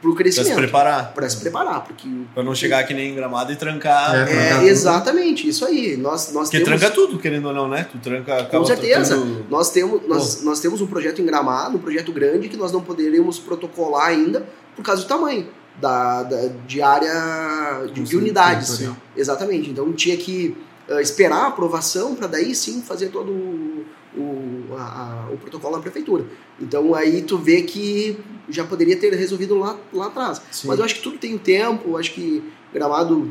[0.00, 0.46] pro crescimento.
[0.46, 1.12] Pra se preparar.
[1.12, 2.08] Pra se preparar, porque...
[2.32, 4.28] Pra não chegar aqui nem em Gramado e trancar.
[4.28, 5.96] É, é exatamente, isso aí.
[5.96, 6.80] Nós, nós porque temos...
[6.80, 7.86] tranca tudo, querendo ou não, né?
[7.90, 8.44] Tu tranca...
[8.44, 9.16] Com certeza.
[9.50, 12.80] Nós, temos, nós, nós temos um projeto em Gramado, um projeto grande, que nós não
[12.80, 15.46] poderíamos protocolar ainda por causa do tamanho.
[15.80, 18.68] Da, da de área de, de unidades.
[18.68, 18.94] Sim.
[19.16, 19.70] Exatamente.
[19.70, 20.56] Então tinha que
[20.88, 25.76] uh, esperar a aprovação para daí sim fazer todo o, o, a, a, o protocolo
[25.76, 26.24] na prefeitura.
[26.60, 30.42] Então aí tu vê que já poderia ter resolvido lá, lá atrás.
[30.50, 30.68] Sim.
[30.68, 33.26] Mas eu acho que tudo tem tempo, acho que Gramado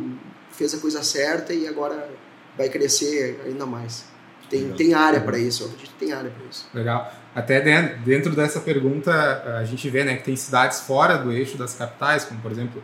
[0.52, 2.10] fez a coisa certa e agora
[2.58, 4.06] vai crescer ainda mais.
[4.50, 6.68] Tem, tem área para isso, eu acredito que tem área para isso.
[6.74, 7.14] Legal.
[7.40, 9.12] Até dentro dessa pergunta,
[9.58, 12.84] a gente vê né, que tem cidades fora do eixo das capitais, como por exemplo,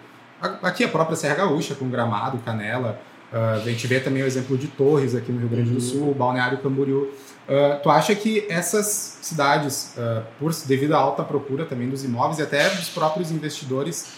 [0.64, 2.98] aqui a própria Serra Gaúcha, com Gramado, Canela.
[3.34, 5.82] Uh, a gente vê também o exemplo de Torres aqui no Rio Grande do uhum.
[5.82, 7.02] Sul, Balneário Camboriú.
[7.50, 12.40] Uh, tu acha que essas cidades, uh, por devido à alta procura também dos imóveis
[12.40, 14.14] e até dos próprios investidores,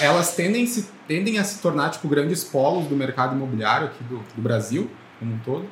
[0.00, 4.24] elas tendem, se, tendem a se tornar tipo grandes polos do mercado imobiliário aqui do,
[4.34, 5.66] do Brasil como um todo?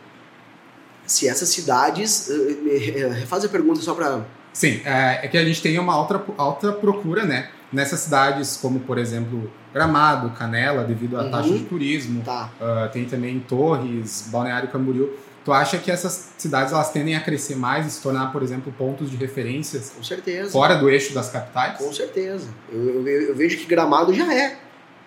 [1.06, 2.30] Se essas cidades,
[3.18, 6.72] refaz a pergunta só para Sim, é, é, que a gente tem uma alta, alta
[6.72, 7.50] procura, né?
[7.72, 11.30] Nessas cidades como, por exemplo, Gramado, Canela, devido à uhum.
[11.32, 12.22] taxa de turismo.
[12.22, 12.50] Tá.
[12.60, 15.10] Uh, tem também Torres, Balneário Camboriú.
[15.44, 18.72] Tu acha que essas cidades elas tendem a crescer mais e se tornar, por exemplo,
[18.78, 19.92] pontos de referências?
[19.94, 20.52] Com certeza.
[20.52, 21.76] Fora do eixo das capitais?
[21.76, 22.46] Com certeza.
[22.72, 24.56] Eu, eu, eu vejo que Gramado já é.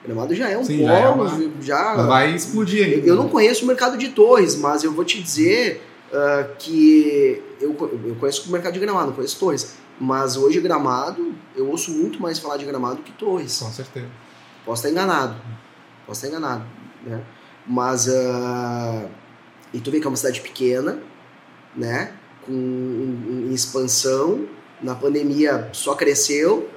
[0.06, 3.08] Gramado já é um Sim, polo, já é uma- já Vai explodir ainda.
[3.08, 5.82] eu não conheço o mercado de Torres, mas eu vou te dizer
[6.14, 9.76] ah, que eu, eu conheço o mercado de Gramado, não conheço Torres.
[10.00, 13.58] Mas hoje Gramado, eu ouço muito mais falar de Gramado que Torres.
[13.60, 14.06] Com certeza.
[14.64, 15.36] Posso estar enganado.
[16.06, 16.64] Posso estar enganado.
[17.04, 17.22] Né?
[17.66, 18.08] Mas.
[18.08, 19.06] ah,
[19.74, 21.00] e tu vê que é uma cidade pequena,
[21.76, 22.14] né?
[22.46, 24.46] Com em, em expansão.
[24.82, 26.70] Na pandemia só cresceu,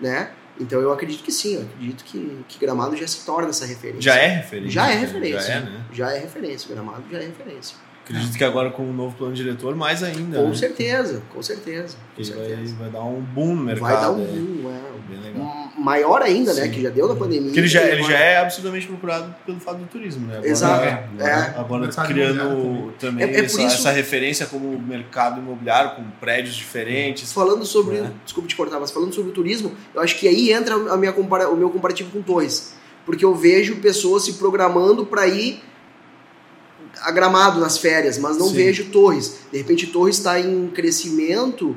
[0.00, 0.32] né?
[0.58, 4.02] Então eu acredito que sim, eu acredito que, que Gramado já se torna essa referência.
[4.02, 4.70] Já é referência.
[4.70, 5.00] Já é né?
[5.00, 5.40] referência.
[5.40, 5.84] Já é, né?
[5.92, 7.76] Já é referência, Gramado já é referência.
[8.04, 10.38] Acredito que agora com o novo plano diretor, mais ainda.
[10.38, 10.54] Com né?
[10.54, 11.96] certeza, com certeza.
[12.14, 12.74] Com Que vai, certeza.
[12.76, 13.82] vai dar um boom no mercado.
[13.82, 14.26] Vai dar um é.
[14.26, 15.08] boom, é.
[15.08, 15.55] Bem legal.
[15.78, 16.62] Maior ainda, né?
[16.64, 16.70] Sim.
[16.70, 17.44] Que já deu na pandemia.
[17.48, 20.34] Porque ele já, ele já é absurdamente procurado pelo fato do turismo, né?
[20.38, 21.08] Agora, Exato, é.
[21.20, 21.32] é.
[21.58, 26.54] Agora criando imobiliário também, É- é essa, isso- essa referência como mercado imobiliário, com prédios
[26.56, 27.30] diferentes.
[27.32, 27.96] Falando sobre.
[27.98, 28.10] É.
[28.24, 31.12] Desculpa te cortar, mas falando sobre o turismo, eu acho que aí entra a minha
[31.12, 32.74] compara, o meu comparativo com Torres.
[33.04, 35.62] Porque eu vejo pessoas se programando para ir
[37.02, 38.54] a Gramado nas férias, mas não Sim.
[38.54, 39.40] vejo Torres.
[39.52, 41.76] De repente, Torres está em crescimento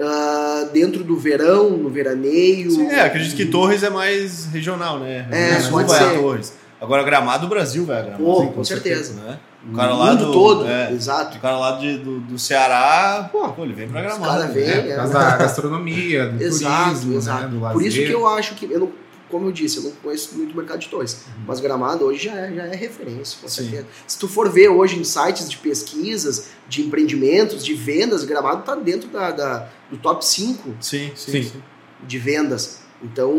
[0.00, 2.70] ah, dentro do verão, no veraneio.
[2.70, 5.26] Sim, é, acredito que Torres é mais regional, né?
[5.30, 6.18] É, O Sul pode vai a ser.
[6.18, 6.52] Torres.
[6.80, 8.22] Agora Gramado, o Brasil a Gramado.
[8.22, 9.14] Pô, Sim, com certeza.
[9.14, 9.38] Né?
[9.68, 11.36] O cara lá mundo do, todo, é, exato.
[11.36, 14.24] o cara lá de- do, do Ceará, Pô, ele vem pra Gramado.
[14.24, 14.52] cara né?
[14.54, 17.42] vem, É, por causa da gastronomia, do Exato, turismo, exato.
[17.42, 17.48] né?
[17.48, 17.72] Do lazer.
[17.72, 18.92] Por isso que eu acho que, eu não,
[19.28, 22.34] como eu disse, eu não conheço muito o mercado de Torres, mas Gramado hoje já
[22.36, 23.62] é, já é referência, com Sim.
[23.64, 23.86] certeza.
[24.06, 28.76] Se tu for ver hoje em sites de pesquisas, de empreendimentos, de vendas, Gramado está
[28.76, 31.62] dentro da, da- do top 5 Sim, sim, Sim.
[32.02, 32.82] de vendas.
[33.02, 33.30] Então,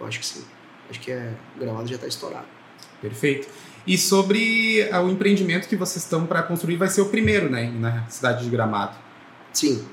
[0.00, 0.44] eu acho que sim.
[0.90, 2.46] Acho que é, Gramado já está estourado.
[3.00, 3.48] Perfeito.
[3.86, 7.70] E sobre ah, o empreendimento que vocês estão para construir, vai ser o primeiro, né?
[7.78, 8.96] Na cidade de Gramado.
[9.52, 9.84] Sim.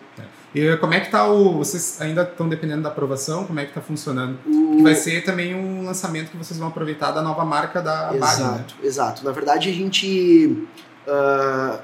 [0.53, 1.53] E como é que tá o.
[1.59, 3.45] Vocês ainda estão dependendo da aprovação?
[3.45, 4.37] Como é que tá funcionando?
[4.45, 8.19] O- vai ser também um lançamento que vocês vão aproveitar da nova marca da Bari,
[8.19, 8.25] né?
[8.27, 9.23] Exato, exato.
[9.25, 10.67] Na verdade, a gente
[11.07, 11.79] ah,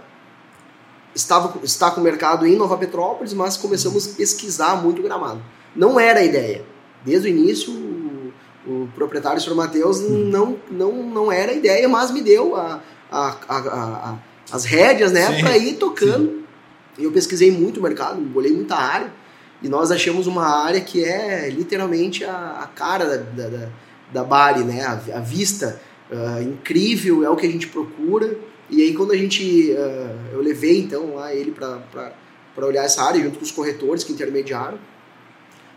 [1.17, 5.41] estava, está com o mercado em Nova Petrópolis, mas começamos a pesquisar muito Gramado.
[5.75, 6.63] Não era a ideia.
[7.03, 8.33] Desde o início, o,
[8.65, 9.55] o proprietário, o Sr.
[9.55, 14.17] Matheus, não, não, não era a ideia, mas me deu a, a, a-
[14.51, 16.43] as rédeas né, Sim, para ir tocando.
[16.97, 19.11] E eu pesquisei muito o mercado, olhei muita área,
[19.61, 23.69] e nós achamos uma área que é literalmente a, cara da, da,
[24.13, 24.85] da, Bari, né?
[24.85, 25.79] a, vista
[26.11, 28.37] ah, incrível, é o que a gente procura.
[28.69, 32.11] E aí quando a gente, ah, eu levei então lá ele para
[32.57, 34.77] olhar essa área junto com os corretores que intermediaram,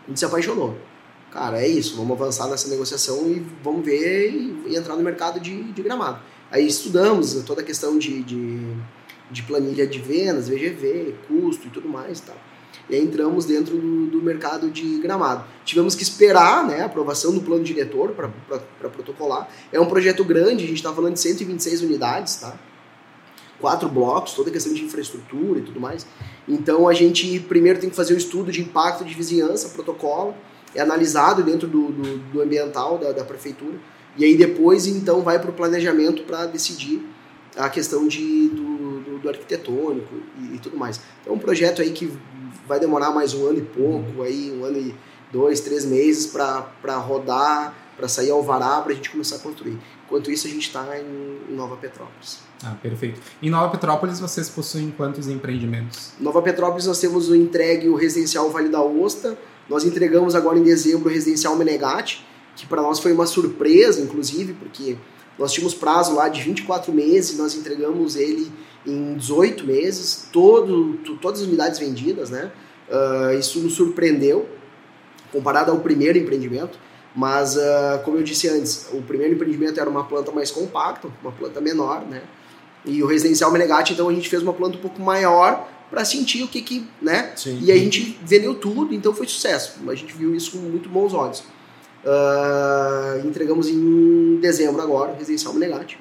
[0.05, 0.77] a gente se apaixonou.
[1.31, 5.39] Cara, é isso, vamos avançar nessa negociação e vamos ver e, e entrar no mercado
[5.39, 6.19] de, de gramado.
[6.51, 8.59] Aí estudamos toda a questão de, de,
[9.31, 12.35] de planilha de vendas, VGV, custo e tudo mais e tal.
[12.89, 15.45] E aí entramos dentro do, do mercado de gramado.
[15.63, 19.49] Tivemos que esperar né, a aprovação do plano diretor para protocolar.
[19.71, 22.59] É um projeto grande, a gente está falando de 126 unidades, tá?
[23.61, 26.05] Quatro blocos, toda a questão de infraestrutura e tudo mais.
[26.47, 30.33] Então a gente primeiro tem que fazer o estudo de impacto de vizinhança, protocolo,
[30.75, 33.77] é analisado dentro do, do, do ambiental da, da prefeitura,
[34.17, 37.05] e aí depois então vai para o planejamento para decidir
[37.55, 40.99] a questão de, do, do, do arquitetônico e, e tudo mais.
[41.21, 42.11] Então é um projeto aí que
[42.67, 44.95] vai demorar mais um ano e pouco, aí um ano e
[45.31, 49.77] dois, três meses para rodar, para sair alvará, para a gente começar a construir.
[50.11, 52.39] Enquanto isso a gente está em Nova Petrópolis.
[52.61, 53.21] Ah, perfeito.
[53.41, 56.11] Em Nova Petrópolis, vocês possuem quantos empreendimentos?
[56.19, 59.37] Nova Petrópolis nós temos o entregue o residencial Vale da Osta.
[59.69, 62.25] Nós entregamos agora em dezembro o residencial Menegatti,
[62.57, 64.97] que para nós foi uma surpresa, inclusive, porque
[65.39, 68.51] nós tínhamos prazo lá de 24 meses, nós entregamos ele
[68.85, 72.51] em 18 meses, todo, to- todas as unidades vendidas, né?
[72.91, 74.45] Ah, isso nos surpreendeu,
[75.31, 76.77] comparado ao primeiro empreendimento.
[77.15, 81.31] Mas, ah, como eu disse antes, o primeiro empreendimento era uma planta mais compacta, uma
[81.31, 82.21] planta menor, né?
[82.85, 86.41] E o residencial Menegatti, então a gente fez uma planta um pouco maior para sentir
[86.43, 87.33] o que que, né?
[87.35, 87.59] Sim.
[87.61, 89.77] E a gente vendeu tudo, então foi sucesso.
[89.87, 91.43] A gente viu isso com muito bons olhos.
[92.05, 95.99] Ah, entregamos em dezembro agora, o residencial Menegatti.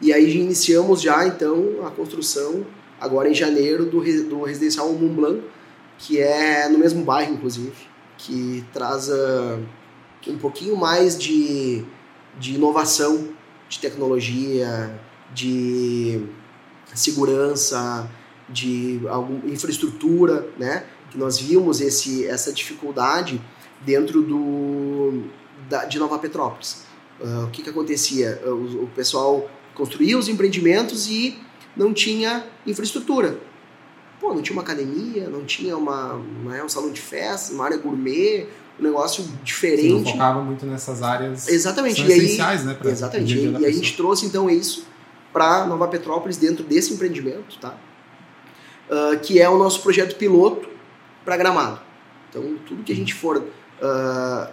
[0.00, 2.66] E aí iniciamos já então a construção,
[3.00, 5.42] agora em janeiro, do, do residencial Mont Blanc,
[5.96, 7.72] que é no mesmo bairro, inclusive,
[8.18, 9.60] que traz ah,
[10.30, 11.84] um pouquinho mais de,
[12.38, 13.28] de inovação,
[13.68, 15.00] de tecnologia,
[15.34, 16.24] de
[16.94, 18.10] segurança,
[18.48, 20.84] de algum, infraestrutura, né?
[21.10, 23.40] Que nós vimos esse, essa dificuldade
[23.80, 25.24] dentro do,
[25.68, 26.84] da, de Nova Petrópolis.
[27.22, 28.40] Ah, o que, que acontecia?
[28.44, 31.38] Ah, O, o pessoal construía os empreendimentos e
[31.76, 33.38] não tinha infraestrutura.
[34.20, 37.76] Pô, não tinha uma academia, não tinha uma, né, um salão de festa, uma área
[37.76, 38.46] gourmet,
[38.78, 40.04] um negócio diferente.
[40.04, 42.02] Você focava muito nessas áreas exatamente.
[42.02, 42.74] E essenciais, aí, né?
[42.74, 43.36] Pra exatamente.
[43.36, 44.86] E, e a gente trouxe então isso
[45.32, 47.74] para Nova Petrópolis dentro desse empreendimento, tá?
[48.90, 50.68] Uh, que é o nosso projeto piloto
[51.24, 51.80] para Gramado.
[52.28, 54.52] Então, tudo que a gente for uh,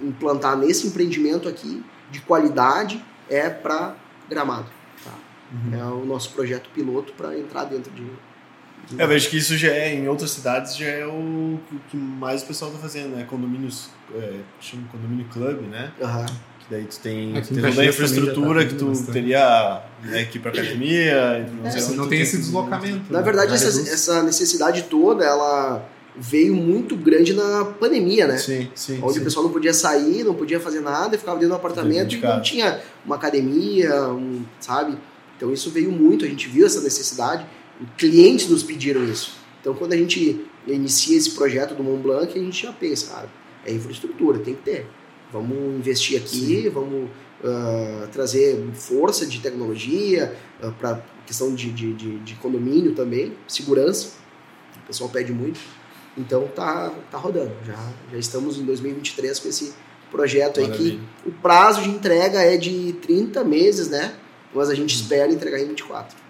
[0.00, 3.94] implantar nesse empreendimento aqui, de qualidade, é para
[4.28, 4.66] Gramado.
[5.04, 5.12] Tá?
[5.52, 5.80] Uhum.
[5.80, 8.04] É o nosso projeto piloto para entrar dentro de,
[8.98, 11.58] eu vejo que isso já é, em outras cidades, já é o
[11.90, 13.24] que mais o pessoal está fazendo, né?
[13.28, 15.92] Condomínios, é, chama condomínio club, né?
[16.00, 16.26] Uhum.
[16.26, 19.12] Que daí tu tem, tem toda a infraestrutura tá que tu bastante.
[19.12, 21.46] teria né, que ir para academia.
[21.62, 23.12] Não, é, não tem esse deslocamento.
[23.12, 23.24] Na né?
[23.24, 28.36] verdade, essa, essa necessidade toda, ela veio muito grande na pandemia, né?
[28.36, 29.00] Sim, sim.
[29.02, 29.20] Onde sim.
[29.20, 32.42] o pessoal não podia sair, não podia fazer nada, ficava dentro do apartamento e não
[32.42, 34.98] tinha uma academia, um, sabe?
[35.36, 37.46] Então isso veio muito, a gente viu essa necessidade
[37.96, 39.38] clientes nos pediram isso.
[39.60, 43.30] Então, quando a gente inicia esse projeto do Mont Blanc, a gente já pensa, cara,
[43.64, 44.86] é infraestrutura, tem que ter.
[45.32, 46.68] Vamos investir aqui, Sim.
[46.70, 47.10] vamos
[47.44, 53.36] uh, trazer força de tecnologia uh, ah, para questão de, de, de, de, condomínio também,
[53.46, 54.14] segurança.
[54.82, 55.60] O pessoal pede muito.
[56.18, 57.52] Então, tá, tá rodando.
[57.64, 59.72] Já, já estamos em 2023 com esse
[60.10, 60.92] projeto Maravilha.
[60.92, 64.16] aí que o prazo de entrega é de 30 meses, né?
[64.52, 66.29] Mas a gente espera entregar em 24.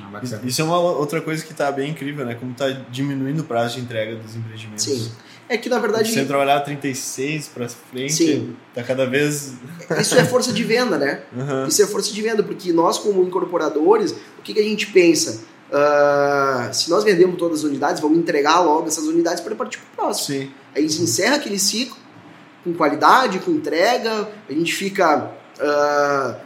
[0.00, 2.34] Ah, Isso é uma outra coisa que está bem incrível, né?
[2.34, 4.84] Como está diminuindo o prazo de entrega dos empreendimentos.
[4.84, 5.12] Sim.
[5.48, 6.12] É que na verdade.
[6.12, 8.56] Você trabalhar 36 para frente, Sim.
[8.74, 9.54] tá cada vez.
[10.00, 11.22] Isso é força de venda, né?
[11.34, 11.66] Uhum.
[11.66, 15.42] Isso é força de venda, porque nós, como incorporadores, o que, que a gente pensa?
[15.70, 19.86] Uh, se nós vendemos todas as unidades, vamos entregar logo essas unidades para partir para
[19.92, 20.38] o próximo.
[20.38, 20.50] Sim.
[20.74, 21.96] Aí se encerra aquele ciclo
[22.62, 26.36] com qualidade, com entrega, a gente fica uh,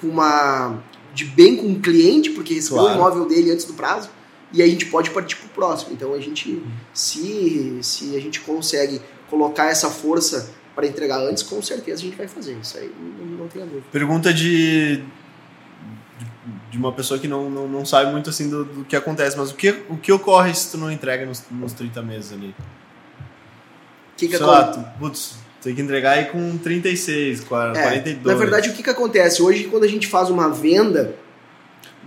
[0.00, 0.82] com uma
[1.14, 2.98] de bem com o cliente, porque recebeu claro.
[2.98, 4.08] o imóvel dele antes do prazo,
[4.52, 5.92] e aí a gente pode partir para o próximo.
[5.92, 11.60] Então a gente, se, se a gente consegue colocar essa força para entregar antes, com
[11.62, 12.56] certeza a gente vai fazer.
[12.60, 13.86] Isso aí não, não tem a dúvida.
[13.90, 15.02] Pergunta de
[16.70, 19.50] de uma pessoa que não, não, não sabe muito assim do, do, que acontece, mas
[19.50, 22.54] o que, o que ocorre se tu não entrega nos, nos 30 meses ali?
[24.16, 28.24] Que que Sei lá, tu, putz, tem que entregar aí com 36, 42.
[28.24, 29.42] É, na verdade, o que, que acontece?
[29.42, 31.14] Hoje, quando a gente faz uma venda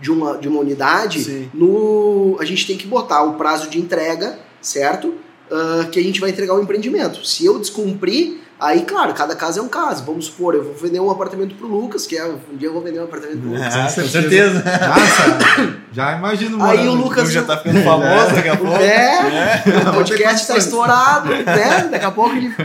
[0.01, 4.37] de uma, de uma unidade, no, a gente tem que botar o prazo de entrega,
[4.61, 5.15] certo?
[5.49, 7.25] Uh, que a gente vai entregar o empreendimento.
[7.25, 10.05] Se eu descumprir, Aí, claro, cada caso é um caso.
[10.05, 12.81] Vamos supor, eu vou vender um apartamento pro Lucas, que é um dia eu vou
[12.81, 13.75] vender um apartamento pro Lucas.
[13.75, 14.63] Ah, com certeza.
[14.63, 16.63] Nossa, já imagino.
[16.63, 18.77] Aí o Lucas já tá ficando famoso daqui a pouco.
[18.77, 19.89] É, é.
[19.89, 21.89] o podcast tá estourado, né?
[21.91, 22.55] Daqui a pouco ele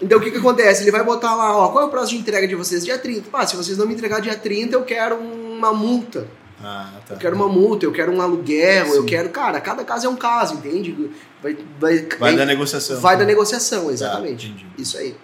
[0.00, 0.84] então o que, que acontece?
[0.84, 2.84] Ele vai botar lá, ó, qual é o prazo de entrega de vocês?
[2.84, 3.30] Dia 30.
[3.30, 6.26] Pá, se vocês não me entregar dia 30, eu quero uma multa.
[6.62, 7.14] Ah, tá.
[7.14, 8.96] Eu quero uma multa, eu quero um aluguel, Sim.
[8.96, 9.28] eu quero.
[9.30, 11.10] Cara, cada caso é um caso, entende?
[11.42, 13.00] Vai, vai, vai da negociação.
[13.00, 14.48] Vai da negociação, exatamente.
[14.48, 15.14] Tá, Isso aí.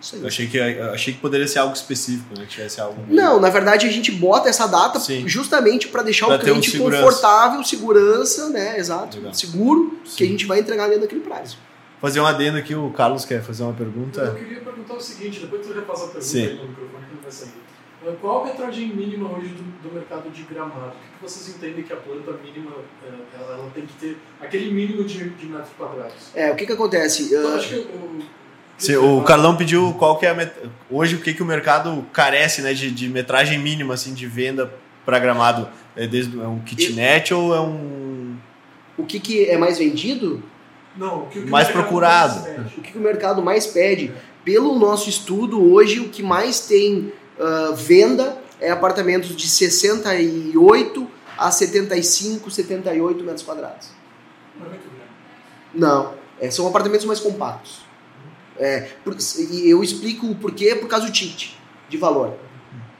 [0.00, 0.20] Isso aí.
[0.22, 2.44] Eu achei que, eu achei que poderia ser algo específico, né?
[2.44, 3.02] Que tivesse algo.
[3.08, 5.26] Não, na verdade a gente bota essa data Sim.
[5.26, 7.02] justamente para deixar pra o cliente um segurança.
[7.02, 8.78] confortável, segurança, né?
[8.78, 9.16] Exato.
[9.16, 9.34] Legal.
[9.34, 10.16] Seguro, Sim.
[10.16, 11.56] que a gente vai entregar dentro daquele prazo
[12.00, 14.20] fazer um adendo aqui, o Carlos quer fazer uma pergunta.
[14.20, 16.46] Eu queria perguntar o seguinte, depois tu repassa a pergunta Sim.
[16.46, 17.52] aí no microfone que não vai sair.
[18.06, 20.88] Eh, qual a metragem mínima hoje do, do mercado de gramado?
[20.88, 22.72] O que vocês entendem que a planta mínima
[23.04, 26.30] eh, ela, ela tem que ter aquele mínimo de, de metros quadrados?
[26.34, 27.32] É, o que que acontece?
[27.32, 28.20] Eu, acho que eu,
[28.78, 30.52] Sim, o Carlão pediu qual que é met...
[30.88, 34.72] hoje o que que o mercado carece, né, de, de metragem mínima assim de venda
[35.04, 35.68] para gramado.
[35.96, 37.40] É desde é um kitnet eu...
[37.40, 37.98] ou é um
[38.98, 40.42] o que que é mais vendido?
[40.98, 42.40] Não, o que, o que mais procurado.
[42.40, 44.12] Mais o que o mercado mais pede?
[44.44, 51.08] Pelo nosso estudo, hoje o que mais tem uh, venda é apartamentos de 68
[51.38, 53.90] a 75, 78 metros quadrados.
[54.58, 55.10] Não é muito grande.
[55.72, 57.86] Não, é, são apartamentos mais compactos.
[58.58, 61.52] É, por, e eu explico o porquê por causa do ticket
[61.88, 62.34] de valor.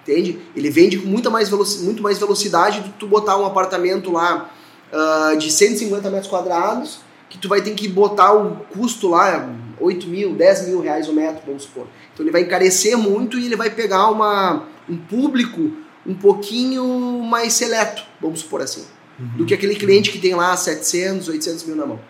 [0.03, 0.39] Entende?
[0.55, 4.51] Ele vende com muita mais muito mais velocidade do que tu botar um apartamento lá
[4.93, 10.07] uh, de 150 metros quadrados que tu vai ter que botar o custo lá, 8
[10.09, 11.87] mil, 10 mil reais o metro, vamos supor.
[12.12, 15.71] Então ele vai encarecer muito e ele vai pegar uma, um público
[16.07, 16.85] um pouquinho
[17.23, 18.85] mais seleto, vamos supor assim,
[19.21, 19.37] uhum.
[19.37, 22.01] do que aquele cliente que tem lá 700, 800 mil na mão.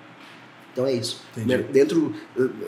[0.72, 1.20] Então é isso.
[1.36, 1.64] Entendi.
[1.72, 2.14] Dentro,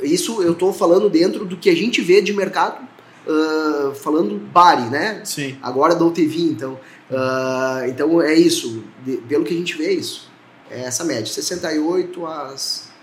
[0.02, 2.82] isso eu estou falando dentro do que a gente vê de mercado,
[3.24, 5.20] uh, falando Bari, né?
[5.24, 5.56] Sim.
[5.62, 6.72] Agora da UTV, então.
[7.08, 8.82] Uh, então é isso.
[9.04, 10.29] De, pelo que a gente vê, é isso.
[10.70, 12.54] É essa média, 68 a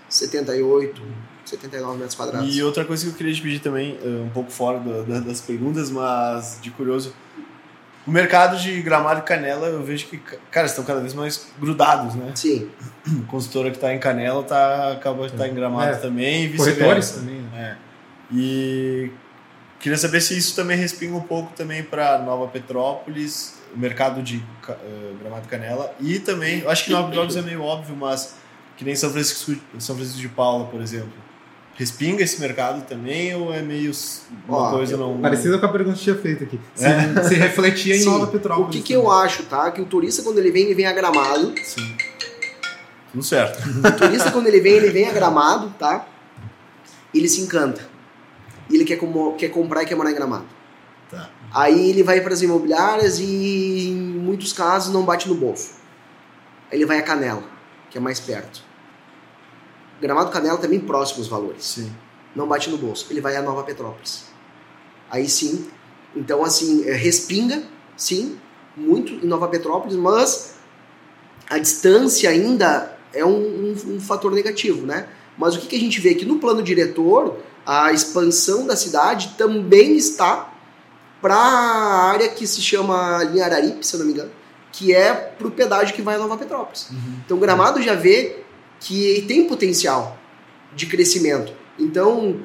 [0.08, 1.02] 78,
[1.44, 2.54] 79 metros quadrados.
[2.54, 5.40] E outra coisa que eu queria te pedir também, eh, um pouco fora do, das
[5.40, 7.14] perguntas, mas de curioso,
[8.06, 10.16] o mercado de gramado e canela, eu vejo que,
[10.50, 12.32] cara, estão cada vez mais grudados, né?
[12.34, 12.70] Sim.
[13.06, 15.96] A consultora que está em canela tá, acaba de estar tá em gramado é.
[15.96, 17.20] também e vice-versa.
[17.20, 17.76] também, né?
[18.32, 18.34] É.
[18.34, 19.10] E
[19.78, 24.36] queria saber se isso também respinga um pouco também para Nova Petrópolis, o mercado de
[24.36, 28.36] uh, Gramado Canela e também, eu acho que Nova Petrópolis é meio óbvio, mas
[28.76, 31.12] que nem São Francisco, São Francisco de Paula, por exemplo.
[31.74, 33.92] Respinga esse mercado também ou é meio
[34.48, 35.20] uma Ó, coisa não.
[35.20, 36.58] Parecida com a pergunta que tinha feito aqui.
[36.74, 37.22] Se, é.
[37.22, 38.04] se refletia em.
[38.04, 38.68] Nova Petrópolis.
[38.68, 39.70] O que, que eu acho, tá?
[39.70, 41.54] Que o turista, quando ele vem, ele vem a gramado.
[41.62, 41.96] Sim.
[43.12, 43.60] Tudo certo.
[43.68, 46.04] O turista, quando ele vem, ele vem a gramado, tá?
[47.14, 47.80] Ele se encanta.
[48.68, 50.46] E ele quer, como, quer comprar e quer morar em gramado.
[51.52, 55.72] Aí ele vai para as imobiliárias e, em muitos casos, não bate no bolso.
[56.70, 57.42] Aí ele vai a Canela,
[57.90, 58.62] que é mais perto.
[60.00, 61.64] Gramado Canela também próximo os valores.
[61.64, 61.92] Sim.
[62.36, 63.06] Não bate no bolso.
[63.10, 64.26] Ele vai a Nova Petrópolis.
[65.10, 65.66] Aí sim.
[66.14, 67.62] Então, assim, é, respinga,
[67.96, 68.38] sim,
[68.76, 70.54] muito em Nova Petrópolis, mas
[71.48, 75.08] a distância ainda é um, um, um fator negativo, né?
[75.36, 79.34] Mas o que, que a gente vê aqui no plano diretor, a expansão da cidade
[79.38, 80.52] também está
[81.20, 84.30] para a área que se chama linha Araripe, se eu não me engano,
[84.72, 86.88] que é para o pedágio que vai a Nova Petrópolis.
[86.90, 87.20] Uhum.
[87.24, 88.44] Então, Gramado já vê
[88.80, 90.16] que tem potencial
[90.74, 91.52] de crescimento.
[91.78, 92.40] Então,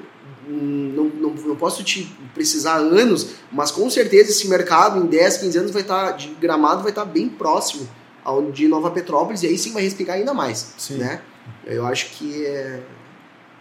[0.48, 5.58] não, não, não, posso te precisar anos, mas com certeza esse mercado em 10, 15
[5.58, 7.88] anos vai estar, tá, de gramado vai estar tá bem próximo
[8.24, 10.74] ao de Nova Petrópolis e aí sim vai respingar ainda mais.
[10.78, 10.98] Sim.
[10.98, 11.22] Né?
[11.66, 12.82] Eu acho que é,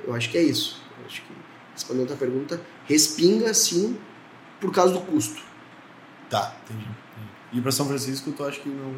[0.06, 0.80] eu acho que é isso.
[0.98, 1.32] Eu acho que,
[1.74, 3.96] respondendo a pergunta, respinga sim
[4.62, 5.42] por causa do custo.
[6.30, 6.86] Tá, entendi.
[7.52, 8.94] E para São Francisco, tu acha que não.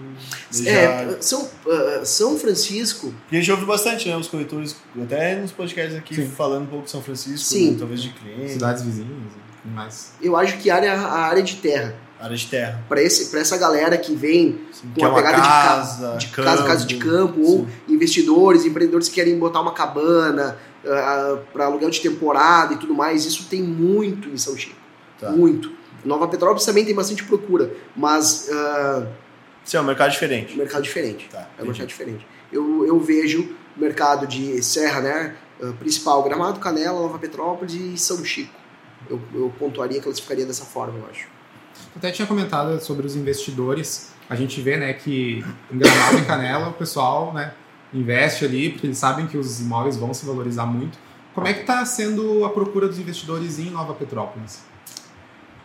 [0.65, 3.13] É, São, uh, São Francisco.
[3.23, 4.17] Porque a gente ouve bastante, né?
[4.17, 6.29] Os corretores, até nos podcasts aqui, Sim.
[6.29, 7.77] falando um pouco de São Francisco, Sim.
[7.77, 8.53] talvez de clientes.
[8.53, 9.11] Cidades vizinhas,
[9.65, 10.13] mais.
[10.23, 11.97] Eu acho que a área, a área de terra.
[12.21, 12.85] Área de terra.
[12.89, 16.49] Para essa galera que vem Sim, com a é pegada casa, de, ca de campo,
[16.49, 21.65] casa, casa de campo, ou investidores, empreendedores que querem botar uma cabana uh, ah, para
[21.65, 24.84] aluguel de temporada e tudo mais, isso tem muito em São Chico.
[25.19, 25.31] Tá.
[25.31, 28.49] Muito Nova Petrópolis também tem bastante procura, mas.
[28.49, 29.07] Uh,
[29.65, 30.57] Sim, é um mercado diferente.
[30.57, 31.29] Mercado diferente.
[31.31, 32.27] Tá, é um mercado diferente.
[32.53, 35.37] Eu, eu vejo mercado de Serra, né?
[35.61, 38.53] Uh, principal, Gramado, Canela, Nova Petrópolis e São Chico.
[39.09, 41.25] Eu, eu pontuaria, classificaria dessa forma, eu acho.
[41.25, 44.13] Eu até tinha comentado sobre os investidores.
[44.29, 47.53] A gente vê, né, que em Gramado e Canela o pessoal, né,
[47.93, 50.99] investe ali porque eles sabem que os imóveis vão se valorizar muito.
[51.35, 54.63] Como é que está sendo a procura dos investidores em Nova Petrópolis?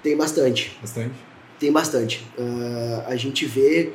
[0.01, 0.77] Tem bastante.
[0.81, 1.15] Bastante?
[1.59, 2.25] Tem bastante.
[2.37, 3.91] Uh, a gente vê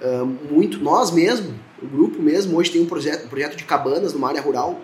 [0.00, 4.12] uh, muito, nós mesmo, o grupo mesmo, hoje tem um projeto, um projeto de cabanas
[4.12, 4.80] numa área rural.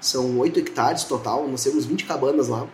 [0.00, 2.68] São 8 hectares total, nós temos 20 cabanas lá.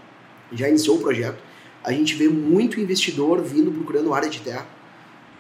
[0.53, 1.38] Já iniciou o projeto.
[1.83, 4.66] A gente vê muito investidor vindo procurando área de terra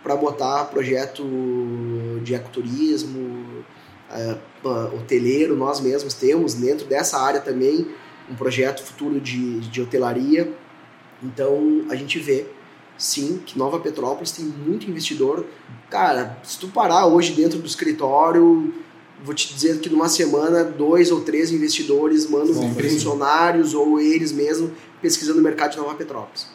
[0.02, 1.22] para botar projeto
[2.22, 3.64] de ecoturismo,
[4.10, 7.86] uh, hoteleiro, nós mesmos temos dentro dessa área também
[8.30, 10.50] um projeto futuro de, de hotelaria
[11.22, 12.46] então a gente vê
[12.96, 15.46] sim que Nova Petrópolis tem muito investidor.
[15.88, 18.74] Cara, se tu parar hoje dentro do escritório,
[19.24, 24.70] vou te dizer que numa semana dois ou três investidores mandam funcionários ou eles mesmos
[25.00, 26.46] pesquisando o mercado de Nova Petrópolis.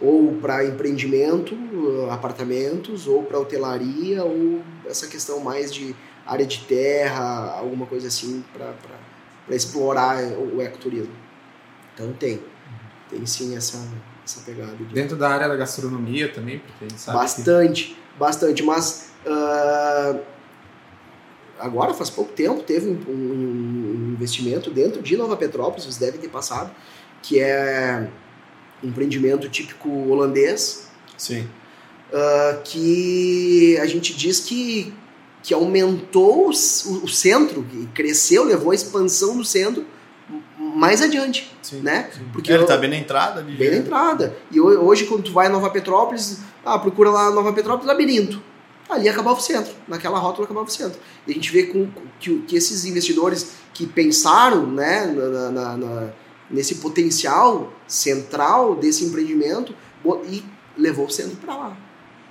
[0.00, 1.54] Ou para empreendimento,
[2.10, 5.94] apartamentos, ou para hotelaria, ou essa questão mais de
[6.24, 8.74] área de terra, alguma coisa assim, para
[9.54, 10.22] explorar
[10.54, 11.12] o ecoturismo.
[11.92, 12.40] Então tem
[13.10, 13.78] tem sim essa,
[14.24, 14.74] essa pegada.
[14.76, 14.84] De...
[14.84, 17.96] Dentro da área da gastronomia também, porque a gente sabe Bastante, que...
[18.18, 20.20] bastante, mas uh,
[21.58, 26.28] agora faz pouco tempo teve um, um, investimento dentro de Nova Petrópolis, vocês devem ter
[26.28, 26.70] passado,
[27.22, 28.08] que é
[28.82, 30.88] um empreendimento típico holandês.
[31.18, 31.48] Sim.
[32.12, 34.92] Uh, que a gente diz que,
[35.42, 39.86] que aumentou o, o centro, cresceu, levou a expansão do centro
[40.74, 42.10] mais adiante, sim, né?
[42.12, 42.24] Sim.
[42.32, 43.42] Porque ele está bem na entrada.
[43.42, 43.72] Bem jeito.
[43.72, 44.36] na entrada.
[44.50, 48.42] E hoje, quando tu vai a Nova Petrópolis, ah, procura lá Nova Petrópolis, labirinto.
[48.88, 50.98] Ali acabava o centro, naquela rótula acabava o centro.
[51.26, 56.08] E a gente vê com, que, que esses investidores que pensaram né, na, na, na,
[56.50, 59.74] nesse potencial central desse empreendimento
[60.28, 60.42] e
[60.76, 61.76] levou o centro para lá.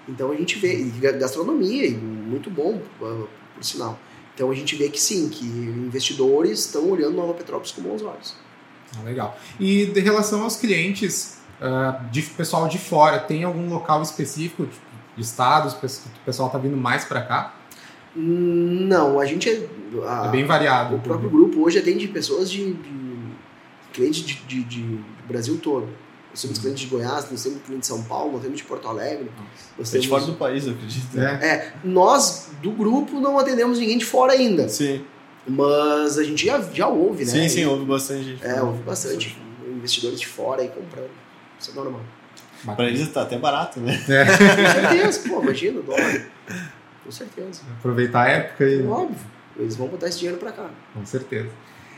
[0.07, 3.30] Então a gente vê, e gastronomia, muito bom, por
[3.61, 3.97] sinal.
[4.39, 8.37] Então a gente vê que sim, que investidores estão olhando Nova Petrópolis com bons olhos.
[8.97, 9.37] Ah, legal.
[9.59, 14.71] E de relação aos clientes, uh, de pessoal de fora, tem algum local específico de,
[15.17, 17.53] de estados que o pessoal está vindo mais para cá?
[18.15, 19.67] Não, a gente é.
[20.07, 20.95] A, é bem variado.
[20.95, 23.19] O próprio grupo hoje atende pessoas de, de
[23.91, 25.89] clientes de, de, de Brasil todo.
[26.32, 28.88] Nós temos clientes de Goiás, nós temos clientes de São Paulo, nós temos de Porto
[28.88, 29.32] Alegre.
[29.77, 30.03] Nós temos...
[30.03, 31.19] de fora do país, eu acredito.
[31.19, 31.47] É.
[31.47, 31.73] é.
[31.84, 34.69] Nós, do grupo, não atendemos ninguém de fora ainda.
[34.69, 35.03] Sim.
[35.47, 37.32] Mas a gente já, já ouve, né?
[37.32, 38.45] Sim, sim, ouve bastante gente.
[38.45, 39.38] É, ouve bastante.
[39.67, 41.09] Investidores de fora aí comprando.
[41.59, 42.01] Isso é normal.
[42.75, 43.99] Pra eles tá até barato, né?
[44.09, 44.25] É.
[44.25, 46.25] Com certeza, pô, imagina dólar.
[47.03, 47.61] Com certeza.
[47.80, 48.86] Aproveitar a época e.
[48.86, 49.17] Óbvio.
[49.57, 50.69] Eles vão botar esse dinheiro pra cá.
[50.93, 51.49] Com certeza.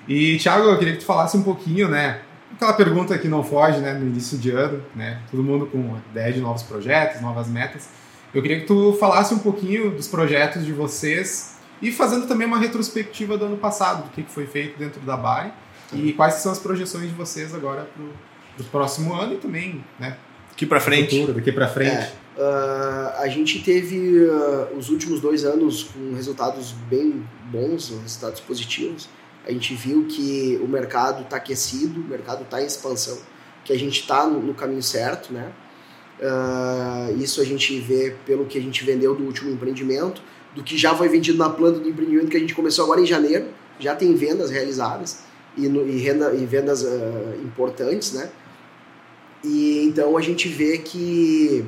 [0.08, 2.22] E, Thiago, eu queria que tu falasse um pouquinho, né?
[2.54, 3.94] Aquela pergunta que não foge, né?
[3.94, 5.22] No início de ano, né?
[5.30, 7.90] Todo mundo com ideia de novos projetos, novas metas.
[8.34, 12.60] Eu queria que tu falasse um pouquinho dos projetos de vocês e fazendo também uma
[12.60, 15.52] retrospectiva do ano passado, do que foi feito dentro da Bari
[15.94, 17.90] e quais são as projeções de vocês agora
[18.56, 20.18] para o próximo ano e também, né?
[20.50, 21.16] Daqui para frente.
[21.16, 22.14] Futuro, daqui para frente.
[22.38, 28.40] É, uh, a gente teve uh, os últimos dois anos com resultados bem bons, resultados
[28.42, 29.10] positivos.
[29.46, 33.18] A gente viu que o mercado está aquecido, o mercado está em expansão,
[33.66, 35.52] que a gente está no, no, caminho certo, né?
[36.20, 40.22] Uh, isso a gente vê pelo que a gente vendeu do último empreendimento,
[40.56, 43.06] do que já foi vendido na planta do empreendimento que a gente começou agora em
[43.06, 43.48] janeiro,
[43.80, 45.24] já tem vendas realizadas
[45.58, 48.30] e, no, e, renda, e vendas uh, importantes, né?
[49.44, 51.66] E então a gente vê que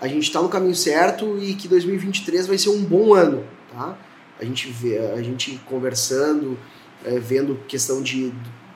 [0.00, 3.98] a gente está no caminho certo e que 2023 vai ser um bom ano, tá?
[4.40, 6.58] A gente vê, a gente conversando,
[7.04, 8.32] é, vendo questão de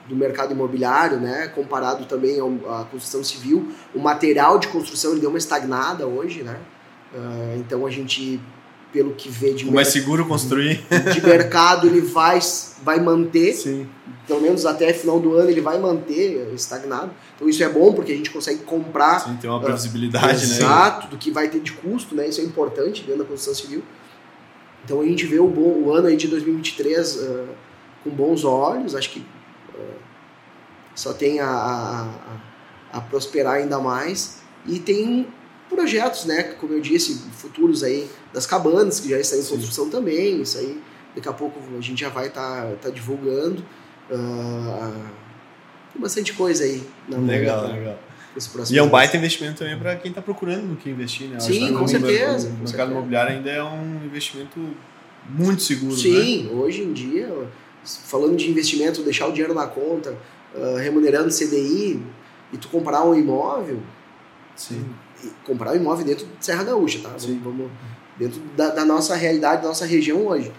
[0.07, 5.29] do mercado imobiliário, né, comparado também à construção civil, o material de construção ele deu
[5.29, 6.59] uma estagnada hoje, né?
[7.13, 8.39] Uh, então a gente
[8.91, 10.85] pelo que vê de mais seguro construir.
[11.13, 12.39] de mercado ele vai
[12.83, 13.53] vai manter.
[13.53, 13.87] Sim.
[14.27, 17.11] pelo menos até final do ano ele vai manter estagnado.
[17.35, 20.55] Então isso é bom porque a gente consegue comprar Sim, tem uma previsibilidade uh, né?
[20.55, 22.27] exato do que vai ter de custo né?
[22.27, 23.83] Isso é importante dentro da construção civil
[24.85, 27.47] então a gente vê o bom o ano aí de 2023 uh,
[28.03, 29.95] com bons olhos acho que uh,
[30.93, 35.27] só tem a, a, a, prosperar ainda mais e tem
[35.69, 39.55] projetos, né, como eu disse, futuros aí das cabanas, que já estão em Sim.
[39.55, 40.81] construção também, isso aí
[41.15, 43.63] daqui a pouco a gente já vai estar tá, tá divulgando.
[44.09, 45.03] Uh,
[45.93, 46.83] tem bastante coisa aí.
[47.07, 47.67] Na legal,
[48.35, 48.65] legal.
[48.71, 51.39] E é um baita investimento também para quem está procurando no que investir, né?
[51.39, 52.49] Sim, com certeza.
[52.49, 54.59] O mercado imobiliário ainda é um investimento
[55.29, 56.53] muito seguro, Sim, né?
[56.53, 57.29] hoje em dia,
[57.83, 60.15] falando de investimento, deixar o dinheiro na conta,
[60.53, 62.01] uh, remunerando CDI,
[62.53, 63.79] e tu comprar um imóvel,
[64.55, 64.85] Sim
[65.43, 67.09] comprar um imóvel dentro de Serra Gaúcha, tá?
[67.09, 67.71] Vamos, vamos,
[68.17, 70.51] dentro da, da, nossa realidade, da nossa região hoje.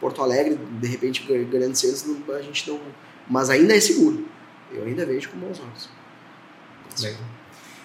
[0.00, 2.78] Porto Alegre, de repente, grandes centros, a gente não.
[3.28, 4.24] Mas ainda é seguro.
[4.72, 5.88] Eu ainda vejo com bons olhos.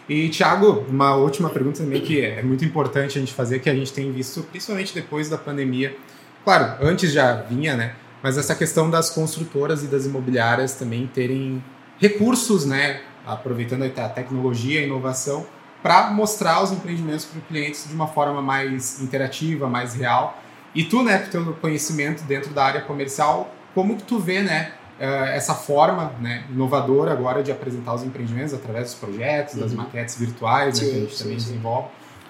[0.10, 3.76] E, Thiago, uma última pergunta também que é muito importante a gente fazer, que a
[3.76, 5.96] gente tem visto, principalmente depois da pandemia.
[6.44, 7.96] Claro, antes já vinha, né?
[8.22, 11.64] Mas essa questão das construtoras e das imobiliárias também terem
[11.98, 13.02] recursos, né?
[13.26, 15.46] Aproveitando a tecnologia, a inovação,
[15.82, 20.42] para mostrar os empreendimentos para os clientes de uma forma mais interativa, mais real.
[20.74, 24.74] E tu, né, com teu conhecimento dentro da área comercial, como que tu vê, né,
[25.06, 29.62] essa forma né, inovadora agora de apresentar os empreendimentos através dos projetos, uhum.
[29.62, 31.46] das maquetes virtuais sim, né, que a gente sim, também sim.
[31.48, 31.88] desenvolve.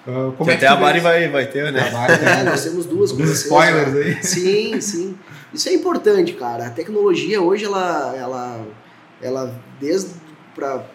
[0.08, 1.92] Uh, como é até a Bari vai, vai ter, né?
[2.40, 4.02] É, nós temos duas Alguns spoilers né?
[4.02, 4.24] aí.
[4.24, 5.18] Sim, sim.
[5.54, 6.68] Isso é importante, cara.
[6.68, 8.66] A tecnologia hoje, ela, ela,
[9.22, 10.12] ela desde
[10.56, 10.86] para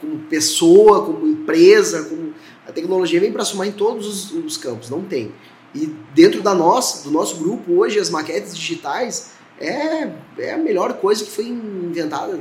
[0.00, 2.32] como pessoa, como empresa, como
[2.66, 5.32] a tecnologia vem para somar em todos os, os, campos, não tem.
[5.74, 10.94] E dentro da nossa, do nosso grupo hoje as maquetes digitais é, é a melhor
[10.94, 12.38] coisa que foi inventada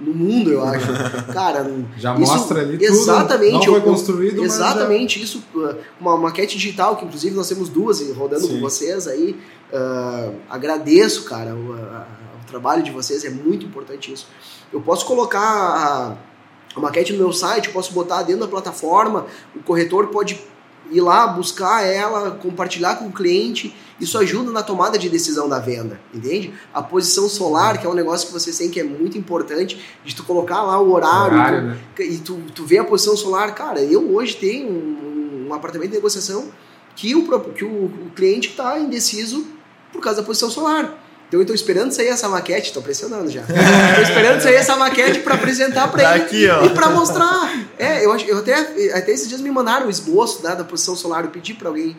[0.00, 0.86] no mundo, eu acho.
[1.32, 1.64] Cara,
[1.96, 5.24] já isso, mostra ali exatamente, tudo, não foi construído, exatamente já...
[5.24, 8.54] isso, uh, uma maquete digital que inclusive nós temos duas rodando Sim.
[8.54, 9.38] com vocês aí.
[9.72, 14.28] Uh, agradeço, cara, o, o, trabalho de vocês é muito importante isso.
[14.72, 16.16] Eu posso colocar
[16.74, 20.40] a maquete no meu site, posso botar dentro da plataforma, o corretor pode
[20.90, 23.74] ir lá, buscar ela, compartilhar com o cliente.
[24.00, 26.54] Isso ajuda na tomada de decisão da venda, entende?
[26.72, 30.14] A posição solar, que é um negócio que vocês têm que é muito importante, de
[30.14, 31.78] tu colocar lá o horário, horário né?
[31.98, 33.54] e tu, tu vê a posição solar.
[33.54, 36.48] Cara, eu hoje tenho um, um apartamento de negociação
[36.94, 39.46] que o, que o, o cliente está indeciso
[39.92, 41.07] por causa da posição solar.
[41.28, 43.42] Então eu tô esperando sair essa maquete, tô pressionando já.
[43.94, 46.64] tô esperando sair essa maquete para apresentar para ele aqui, ó.
[46.64, 47.68] e para mostrar.
[47.78, 48.54] É, eu, eu até,
[48.94, 51.94] até esses dias me mandaram o esboço né, da posição solar, eu pedi para alguém.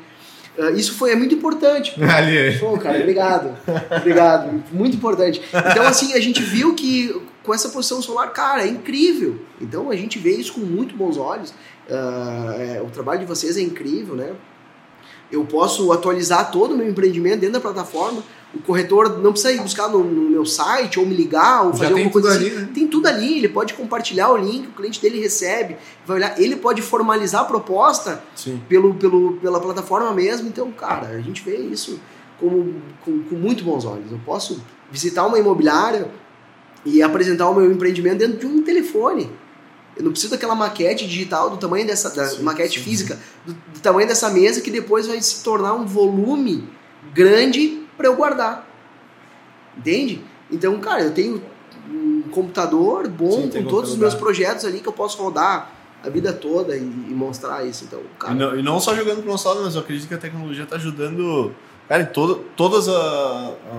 [0.57, 1.93] Uh, isso foi é muito importante.
[2.03, 2.57] Ali.
[2.57, 3.55] Pô, cara, obrigado.
[3.95, 4.63] obrigado.
[4.71, 5.41] Muito importante.
[5.71, 9.39] Então, assim, a gente viu que com essa posição solar, cara, é incrível.
[9.61, 11.51] Então a gente vê isso com muito bons olhos.
[11.88, 14.32] Uh, é, o trabalho de vocês é incrível, né?
[15.32, 18.23] Eu posso atualizar todo o meu empreendimento dentro da plataforma
[18.53, 21.93] o corretor não precisa ir buscar no, no meu site ou me ligar ou fazer
[21.93, 22.47] alguma coisa assim.
[22.47, 22.69] Ali, né?
[22.73, 26.55] Tem tudo ali, ele pode compartilhar o link, o cliente dele recebe, vai olhar, ele
[26.55, 28.23] pode formalizar a proposta
[28.67, 30.47] pelo, pelo, pela plataforma mesmo.
[30.47, 31.99] Então, cara, a gente vê isso
[32.39, 34.11] como, com, com muito bons olhos.
[34.11, 36.09] Eu posso visitar uma imobiliária
[36.83, 39.29] e apresentar o meu empreendimento dentro de um telefone.
[39.95, 43.53] Eu não preciso daquela maquete digital do tamanho dessa da sim, maquete sim, física, do,
[43.53, 46.67] do, tamanho dessa mesa que depois vai se tornar um volume
[47.13, 48.65] grande para eu guardar.
[49.77, 50.23] Entende?
[50.49, 51.43] Então, cara, eu tenho
[51.91, 55.69] um computador bom sim, com todos os meus projetos ali que eu posso rodar
[56.01, 57.83] a vida toda e, e mostrar isso.
[57.83, 60.13] Então, cara, e, não, e não só jogando pro nosso lado, mas eu acredito que
[60.13, 61.53] a tecnologia está ajudando
[61.89, 62.87] Cara, em todo, todos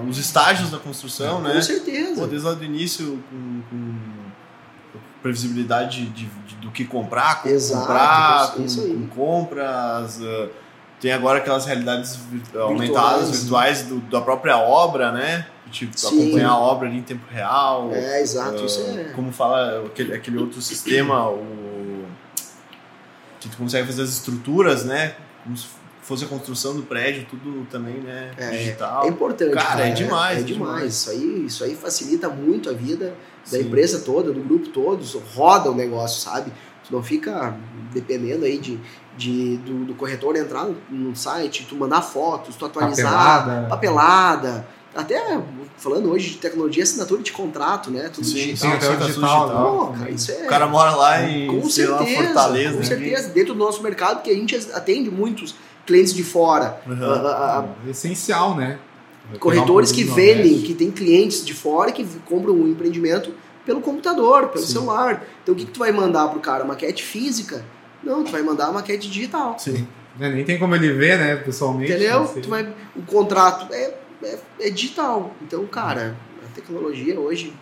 [0.09, 1.55] os estágios da construção, com né?
[1.55, 2.21] Com certeza.
[2.21, 3.95] Pô, desde lá do início, com, com
[5.23, 10.21] previsibilidade de, de, do que comprar, como Exato, comprar, com, com, compras.
[10.21, 10.51] Uh,
[11.01, 12.19] tem agora aquelas realidades
[12.55, 15.47] aumentadas, virtuais, virtuais do, da própria obra, né?
[15.71, 16.23] Tipo, Sim.
[16.23, 17.91] acompanhar a obra ali em tempo real.
[17.93, 19.05] É, exato, uh, isso é.
[19.15, 22.05] Como fala aquele, aquele outro sistema, o
[23.39, 25.15] que tu consegue fazer as estruturas, né?
[25.43, 25.67] Como se
[26.03, 28.33] fosse a construção do prédio, tudo também, né?
[28.37, 29.05] É, digital.
[29.05, 29.55] É importante.
[29.55, 30.39] Cara, cara é demais.
[30.39, 30.75] É, é demais.
[30.75, 30.95] demais.
[30.95, 33.15] Isso, aí, isso aí facilita muito a vida
[33.51, 33.61] da Sim.
[33.61, 35.03] empresa toda, do grupo todo,
[35.35, 36.53] roda o negócio, sabe?
[36.91, 37.57] Tu não fica
[37.95, 38.79] dependendo aí de,
[39.17, 43.69] de do, do corretor entrar no site, tu mandar fotos, tu atualizar, papelada.
[43.69, 45.41] papelada até
[45.77, 48.11] falando hoje de tecnologia, assinatura de contrato, né?
[48.13, 48.71] Tudo sim, digital.
[48.71, 49.47] Sim, até digital.
[49.47, 49.77] digital.
[49.77, 50.45] Pô, cara, isso é...
[50.45, 52.73] O cara mora lá em com certeza, lá, Fortaleza.
[52.73, 52.85] Com né?
[52.85, 55.55] certeza, dentro do nosso mercado, que a gente atende muitos
[55.87, 56.81] clientes de fora.
[56.87, 57.05] Uhum.
[57.05, 58.79] A, a, é essencial, né?
[59.39, 63.33] Corretores que vendem, que tem clientes de fora que compram um empreendimento
[63.71, 64.73] pelo computador, pelo Sim.
[64.73, 65.25] celular.
[65.45, 66.65] Então o que, que tu vai mandar pro cara?
[66.65, 67.65] Maquete física?
[68.03, 69.57] Não, tu vai mandar a maquete digital.
[69.61, 69.87] Sim.
[70.19, 71.93] É, nem tem como ele ver, né, pessoalmente.
[71.93, 72.27] Entendeu?
[72.27, 73.95] Tu vai, o contrato é,
[74.25, 75.33] é, é, digital.
[75.41, 77.53] Então, cara, a tecnologia hoje,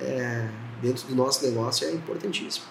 [0.00, 0.48] é,
[0.82, 2.66] dentro do nosso negócio, é importantíssima.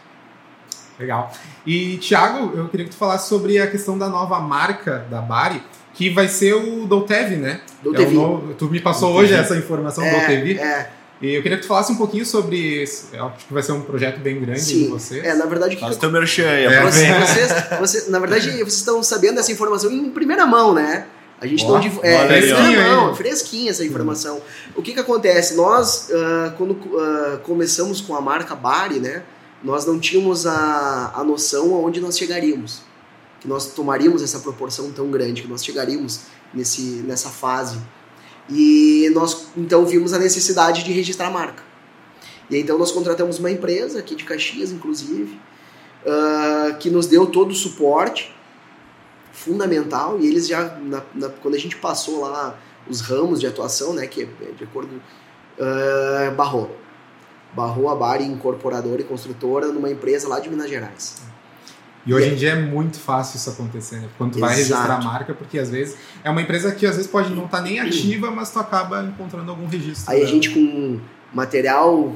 [1.00, 1.32] Legal.
[1.66, 5.64] E, Thiago, eu queria que tu falasse sobre a questão da nova marca da Bari,
[5.94, 7.62] que vai ser o Doutev, né?
[7.82, 8.14] Doutev.
[8.14, 9.32] É tu me passou Doutev.
[9.32, 10.60] hoje essa informação, é, Doutev.
[10.60, 11.03] É.
[11.22, 12.84] E eu queria que tu falasse um pouquinho sobre.
[12.84, 14.84] Esse, acho que vai ser um projeto bem grande Sim.
[14.84, 15.24] de vocês.
[15.24, 15.78] É, na verdade.
[15.78, 19.92] Faz que teu merchan aí, é, vocês, vocês, Na verdade, vocês estão sabendo dessa informação
[19.92, 21.08] em primeira mão, né?
[21.40, 24.42] A gente está oh, é, fresquinha, mão, fresquinha essa informação.
[24.76, 25.56] O que que acontece?
[25.56, 29.24] Nós, uh, quando uh, começamos com a marca Bari, né?
[29.64, 32.82] nós não tínhamos a, a noção aonde nós chegaríamos.
[33.40, 36.22] Que nós tomaríamos essa proporção tão grande, que nós chegaríamos
[36.54, 37.78] nesse, nessa fase.
[38.50, 41.64] E nós então vimos a necessidade de registrar a marca.
[42.50, 45.40] E então nós contratamos uma empresa aqui de Caxias, inclusive,
[46.06, 48.36] uh, que nos deu todo o suporte
[49.32, 50.20] fundamental.
[50.20, 54.06] E eles já, na, na, quando a gente passou lá os ramos de atuação, né,
[54.08, 55.02] que é de acordo,
[55.58, 56.84] uh, barrou
[57.56, 61.22] barrou a Bari incorporadora e construtora numa empresa lá de Minas Gerais.
[62.06, 64.10] E hoje em dia é muito fácil isso acontecer, né?
[64.18, 64.50] Quando tu Exato.
[64.50, 67.46] vai registrar a marca, porque às vezes é uma empresa que às vezes pode não
[67.46, 70.12] estar tá nem ativa, mas tu acaba encontrando algum registro.
[70.12, 71.00] Aí a gente com
[71.34, 72.14] material,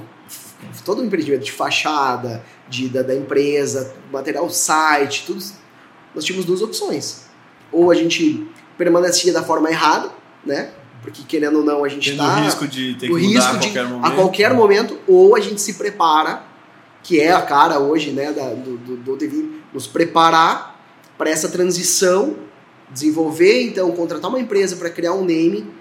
[0.83, 5.41] todo o empreendimento de fachada, de, da, da empresa, material site, tudo,
[6.13, 7.27] nós tínhamos duas opções.
[7.71, 8.45] Ou a gente
[8.77, 10.09] permanecia da forma errada,
[10.45, 10.69] né?
[11.01, 12.41] Porque querendo ou não, a gente está.
[12.41, 14.05] risco de ter que mudar a qualquer de, momento.
[14.05, 16.43] A qualquer momento, ou a gente se prepara,
[17.07, 20.77] que é a cara hoje né, da, do, do, do TV, nos preparar
[21.17, 22.35] para essa transição,
[22.91, 25.71] desenvolver, então, contratar uma empresa para criar um name,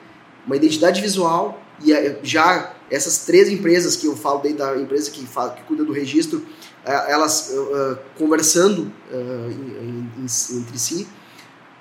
[0.46, 5.26] uma identidade visual, e já essas três empresas que eu falo dentro da empresa que,
[5.26, 6.46] fala, que cuida do registro,
[6.84, 11.08] elas uh, conversando uh, em, em, entre si,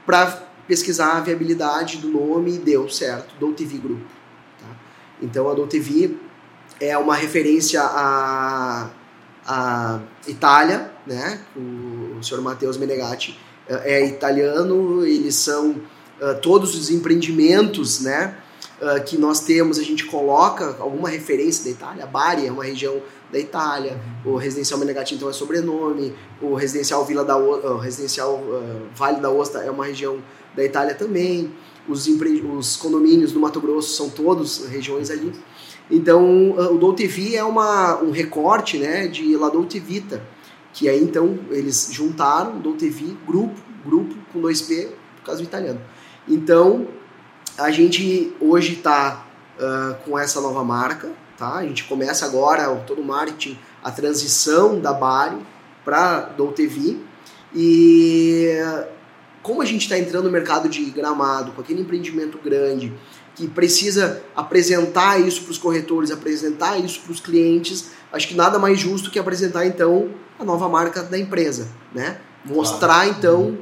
[0.07, 0.25] para
[0.67, 4.01] pesquisar a viabilidade do nome e deu certo, DouTV Group.
[4.59, 4.75] Tá?
[5.21, 6.17] Então a DouTV
[6.79, 8.89] é uma referência à,
[9.45, 11.39] à Itália, né?
[11.55, 18.37] O, o senhor Matheus Menegatti é, é italiano, eles são uh, todos os empreendimentos, né?
[18.81, 22.03] Uh, que nós temos, a gente coloca alguma referência da Itália.
[22.03, 27.03] A Bari é uma região da Itália, o residencial Menegatti então é sobrenome, o residencial
[27.05, 30.21] Vila da o, residencial uh, Vale da Osta é uma região
[30.55, 31.51] da Itália também,
[31.87, 35.33] os, os condomínios do Mato Grosso são todos regiões ali.
[35.89, 40.21] Então, o Dolce V é uma, um recorte né, de La Dolce Vita,
[40.73, 45.79] que aí então eles juntaram Dolce V, grupo, grupo com 2P, por causa do italiano.
[46.27, 46.88] Então,
[47.57, 49.25] a gente hoje está
[49.59, 51.55] uh, com essa nova marca, tá?
[51.55, 55.38] A gente começa agora todo o marketing, a transição da Bari
[55.83, 56.97] para Dolce V,
[57.53, 58.57] e
[59.41, 62.91] como a gente está entrando no mercado de gramado, com aquele empreendimento grande,
[63.36, 68.57] que precisa apresentar isso para os corretores, apresentar isso para os clientes, acho que nada
[68.57, 70.09] mais justo que apresentar então
[70.39, 72.17] a nova marca da empresa, né?
[72.45, 73.57] Mostrar então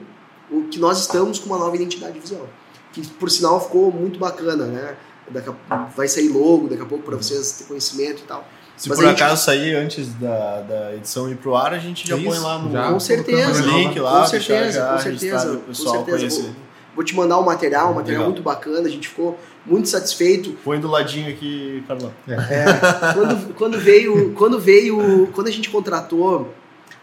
[0.51, 2.47] o que nós estamos com uma nova identidade visual.
[2.91, 4.95] que por sinal ficou muito bacana, né?
[5.30, 8.47] Daqui a, vai sair logo daqui a pouco para vocês terem conhecimento e tal.
[8.76, 9.21] Se Mas por gente...
[9.21, 12.57] acaso sair antes da, da edição ir pro ar, a gente já Isso, põe lá
[12.59, 16.41] no, já, com certeza, no link lá, com certeza, já, com certeza, com certeza.
[16.41, 16.55] Vou,
[16.95, 18.32] vou, te mandar o um material, um material Legal.
[18.32, 20.55] muito bacana, a gente ficou muito satisfeito.
[20.64, 22.14] Põe do ladinho aqui, Carlão.
[22.28, 22.34] É.
[22.34, 26.53] É, quando, quando veio, quando veio, quando a gente contratou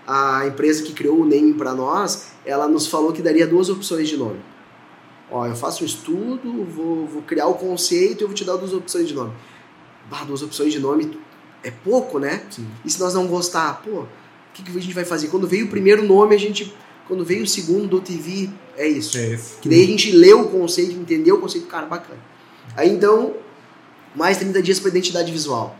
[0.07, 4.09] a empresa que criou o name para nós, ela nos falou que daria duas opções
[4.09, 4.41] de nome.
[5.31, 8.57] Ó, eu faço um estudo, vou, vou criar o conceito e eu vou te dar
[8.57, 9.33] duas opções de nome.
[10.11, 11.17] Bah, duas opções de nome
[11.63, 12.43] é pouco, né?
[12.51, 12.67] Sim.
[12.85, 14.09] E se nós não gostar, pô, o
[14.53, 15.29] que, que a gente vai fazer?
[15.29, 16.75] Quando veio o primeiro nome, a gente.
[17.07, 19.19] Quando veio o segundo do TV, é isso.
[19.19, 19.59] É isso.
[19.61, 22.21] Que daí a gente leu o conceito, entendeu o conceito, cara, bacana.
[22.77, 23.35] Aí então,
[24.15, 25.77] mais 30 dias para identidade visual.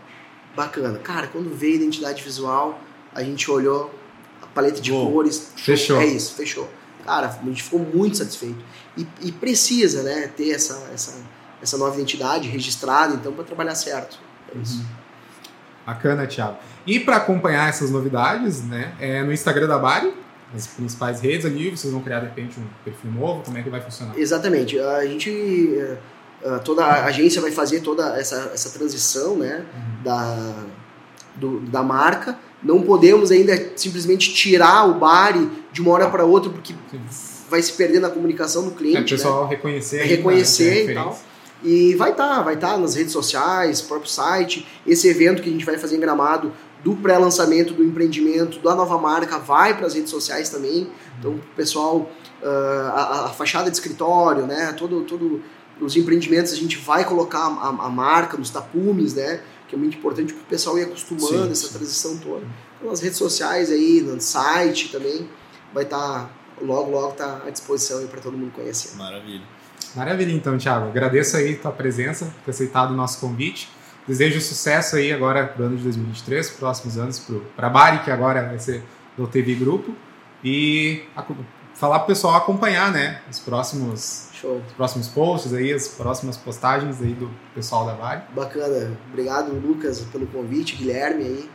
[0.55, 0.99] Bacana.
[0.99, 2.79] Cara, quando veio a identidade visual,
[3.13, 3.93] a gente olhou
[4.41, 5.53] a paleta de Bom, cores.
[5.55, 5.99] Fechou.
[6.01, 6.69] É isso, fechou.
[7.05, 8.63] Cara, a gente ficou muito satisfeito.
[8.97, 11.13] E, e precisa, né, ter essa, essa,
[11.61, 14.19] essa nova identidade registrada, então, para trabalhar certo.
[14.53, 14.79] É isso.
[14.79, 14.85] Uhum.
[15.85, 16.57] Bacana, Thiago.
[16.85, 20.13] E para acompanhar essas novidades, né, é no Instagram da Bari,
[20.53, 23.69] as principais redes ali, vocês vão criar de repente um perfil novo, como é que
[23.69, 24.17] vai funcionar?
[24.17, 24.77] Exatamente.
[24.79, 25.97] A gente, eh,
[26.63, 30.03] toda a agência vai fazer toda essa, essa transição, né, uhum.
[30.03, 30.53] da,
[31.35, 32.37] do, da marca.
[32.63, 36.99] Não podemos ainda simplesmente tirar o Bari de uma hora para outra, porque Sim.
[37.49, 39.13] vai se perder na comunicação do cliente.
[39.13, 39.49] É, o pessoal né?
[39.51, 40.03] reconhecer.
[40.03, 41.19] Reconhecer né, e tal.
[41.63, 44.67] E vai estar, tá, vai estar tá nas redes sociais, próprio site.
[44.85, 46.51] Esse evento que a gente vai fazer em Gramado
[46.83, 50.87] do pré-lançamento do empreendimento, da nova marca, vai para as redes sociais também.
[51.19, 52.09] Então, o pessoal,
[52.41, 52.47] uh,
[52.93, 55.41] a, a, fachada de escritório, né, todo, todo
[55.79, 59.97] os empreendimentos a gente vai colocar a, a marca nos tapumes, né, que é muito
[59.97, 61.73] importante para o pessoal ir acostumando sim, essa sim.
[61.73, 62.45] transição toda.
[62.77, 65.29] Então, nas redes sociais aí, no site também,
[65.73, 66.29] vai estar tá,
[66.61, 68.97] logo, logo tá à disposição para todo mundo conhecer.
[68.97, 69.43] Maravilha.
[69.95, 70.87] Maravilha, então, Thiago.
[70.87, 73.69] Agradeço aí tua presença, ter aceitado o nosso convite.
[74.07, 77.21] Desejo sucesso aí agora para o ano de 2023, próximos anos
[77.55, 78.83] para a Bari, que agora vai ser
[79.17, 79.95] do TV Grupo.
[80.43, 81.23] E a,
[81.81, 84.61] falar para o pessoal acompanhar né, os, próximos, Show.
[84.67, 88.21] os próximos posts, aí, as próximas postagens aí do pessoal da Bari.
[88.35, 88.95] Bacana.
[89.09, 91.49] Obrigado, Lucas, pelo convite, Guilherme aí.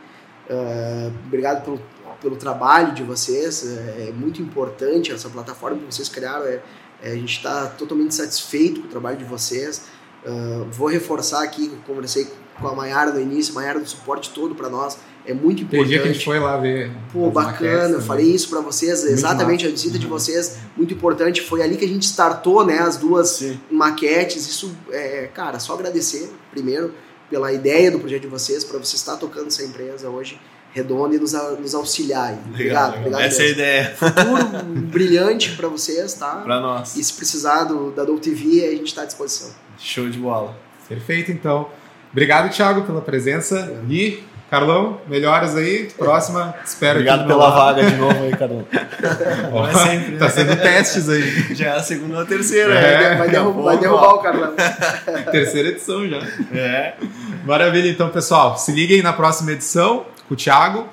[0.49, 1.81] Uh, obrigado pelo,
[2.21, 3.65] pelo trabalho de vocês.
[3.65, 6.45] É, é muito importante essa plataforma que vocês criaram.
[6.45, 6.61] É,
[7.01, 9.85] é, a gente está totalmente satisfeito com o trabalho de vocês.
[10.25, 12.27] Uh, vou reforçar aqui, conversei
[12.59, 14.97] com a Mayara no início, a Mayara do suporte todo para nós.
[15.25, 15.81] É muito importante.
[15.81, 16.89] Tem dia que a gente foi lá ver.
[17.11, 19.67] Pô, bacana, eu falei isso para vocês, muito exatamente massa.
[19.67, 19.99] a visita uhum.
[19.99, 21.41] de vocês, muito importante.
[21.41, 23.59] Foi ali que a gente startou né, as duas Sim.
[23.69, 24.47] maquetes.
[24.47, 26.93] Isso, é, cara, só agradecer primeiro
[27.29, 30.39] pela ideia do projeto de vocês, para você estar tocando essa empresa hoje
[30.71, 32.31] redonda e nos, nos auxiliar.
[32.31, 32.99] Legal, obrigado, legal.
[32.99, 33.21] obrigado.
[33.21, 33.43] Essa mesmo.
[33.43, 33.95] é a ideia.
[33.95, 36.35] Futuro brilhante para vocês, tá?
[36.37, 36.95] Para nós.
[36.95, 39.49] E se precisar do, da Dou TV, a gente está à disposição.
[39.77, 40.55] Show de bola.
[40.87, 41.69] Perfeito, então.
[42.11, 43.59] Obrigado, Thiago, pela presença.
[43.59, 43.93] É.
[43.93, 45.89] E, Carlão, melhoras aí.
[45.97, 48.65] Próxima, espero Obrigado pela vaga de novo aí, Carlão.
[49.51, 50.19] Ó, é sempre, né?
[50.19, 51.55] Tá sendo testes aí.
[51.55, 52.73] Já é a segunda ou a terceira.
[52.73, 54.53] É, vai, derrubar, vai derrubar o Carlão.
[55.31, 56.21] terceira edição já.
[56.53, 56.95] É.
[57.45, 58.57] Maravilha, então, pessoal.
[58.57, 60.87] Se liguem na próxima edição com o Thiago.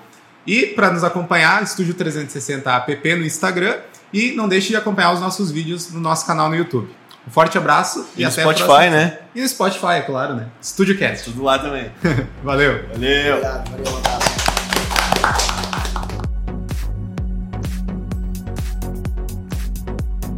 [0.47, 3.77] E para nos acompanhar, Estúdio 360 app no Instagram.
[4.13, 6.89] E não deixe de acompanhar os nossos vídeos no nosso canal no YouTube.
[7.27, 8.91] Um forte abraço e, e até Spotify, a próxima.
[8.97, 9.19] né?
[9.35, 10.47] E no Spotify, é claro, né?
[10.61, 11.25] Estúdio Cast.
[11.25, 11.91] Tudo lá também.
[12.45, 12.85] Valeu.
[12.93, 13.37] Valeu.
[13.37, 14.44] Obrigado, valeu, um abraço.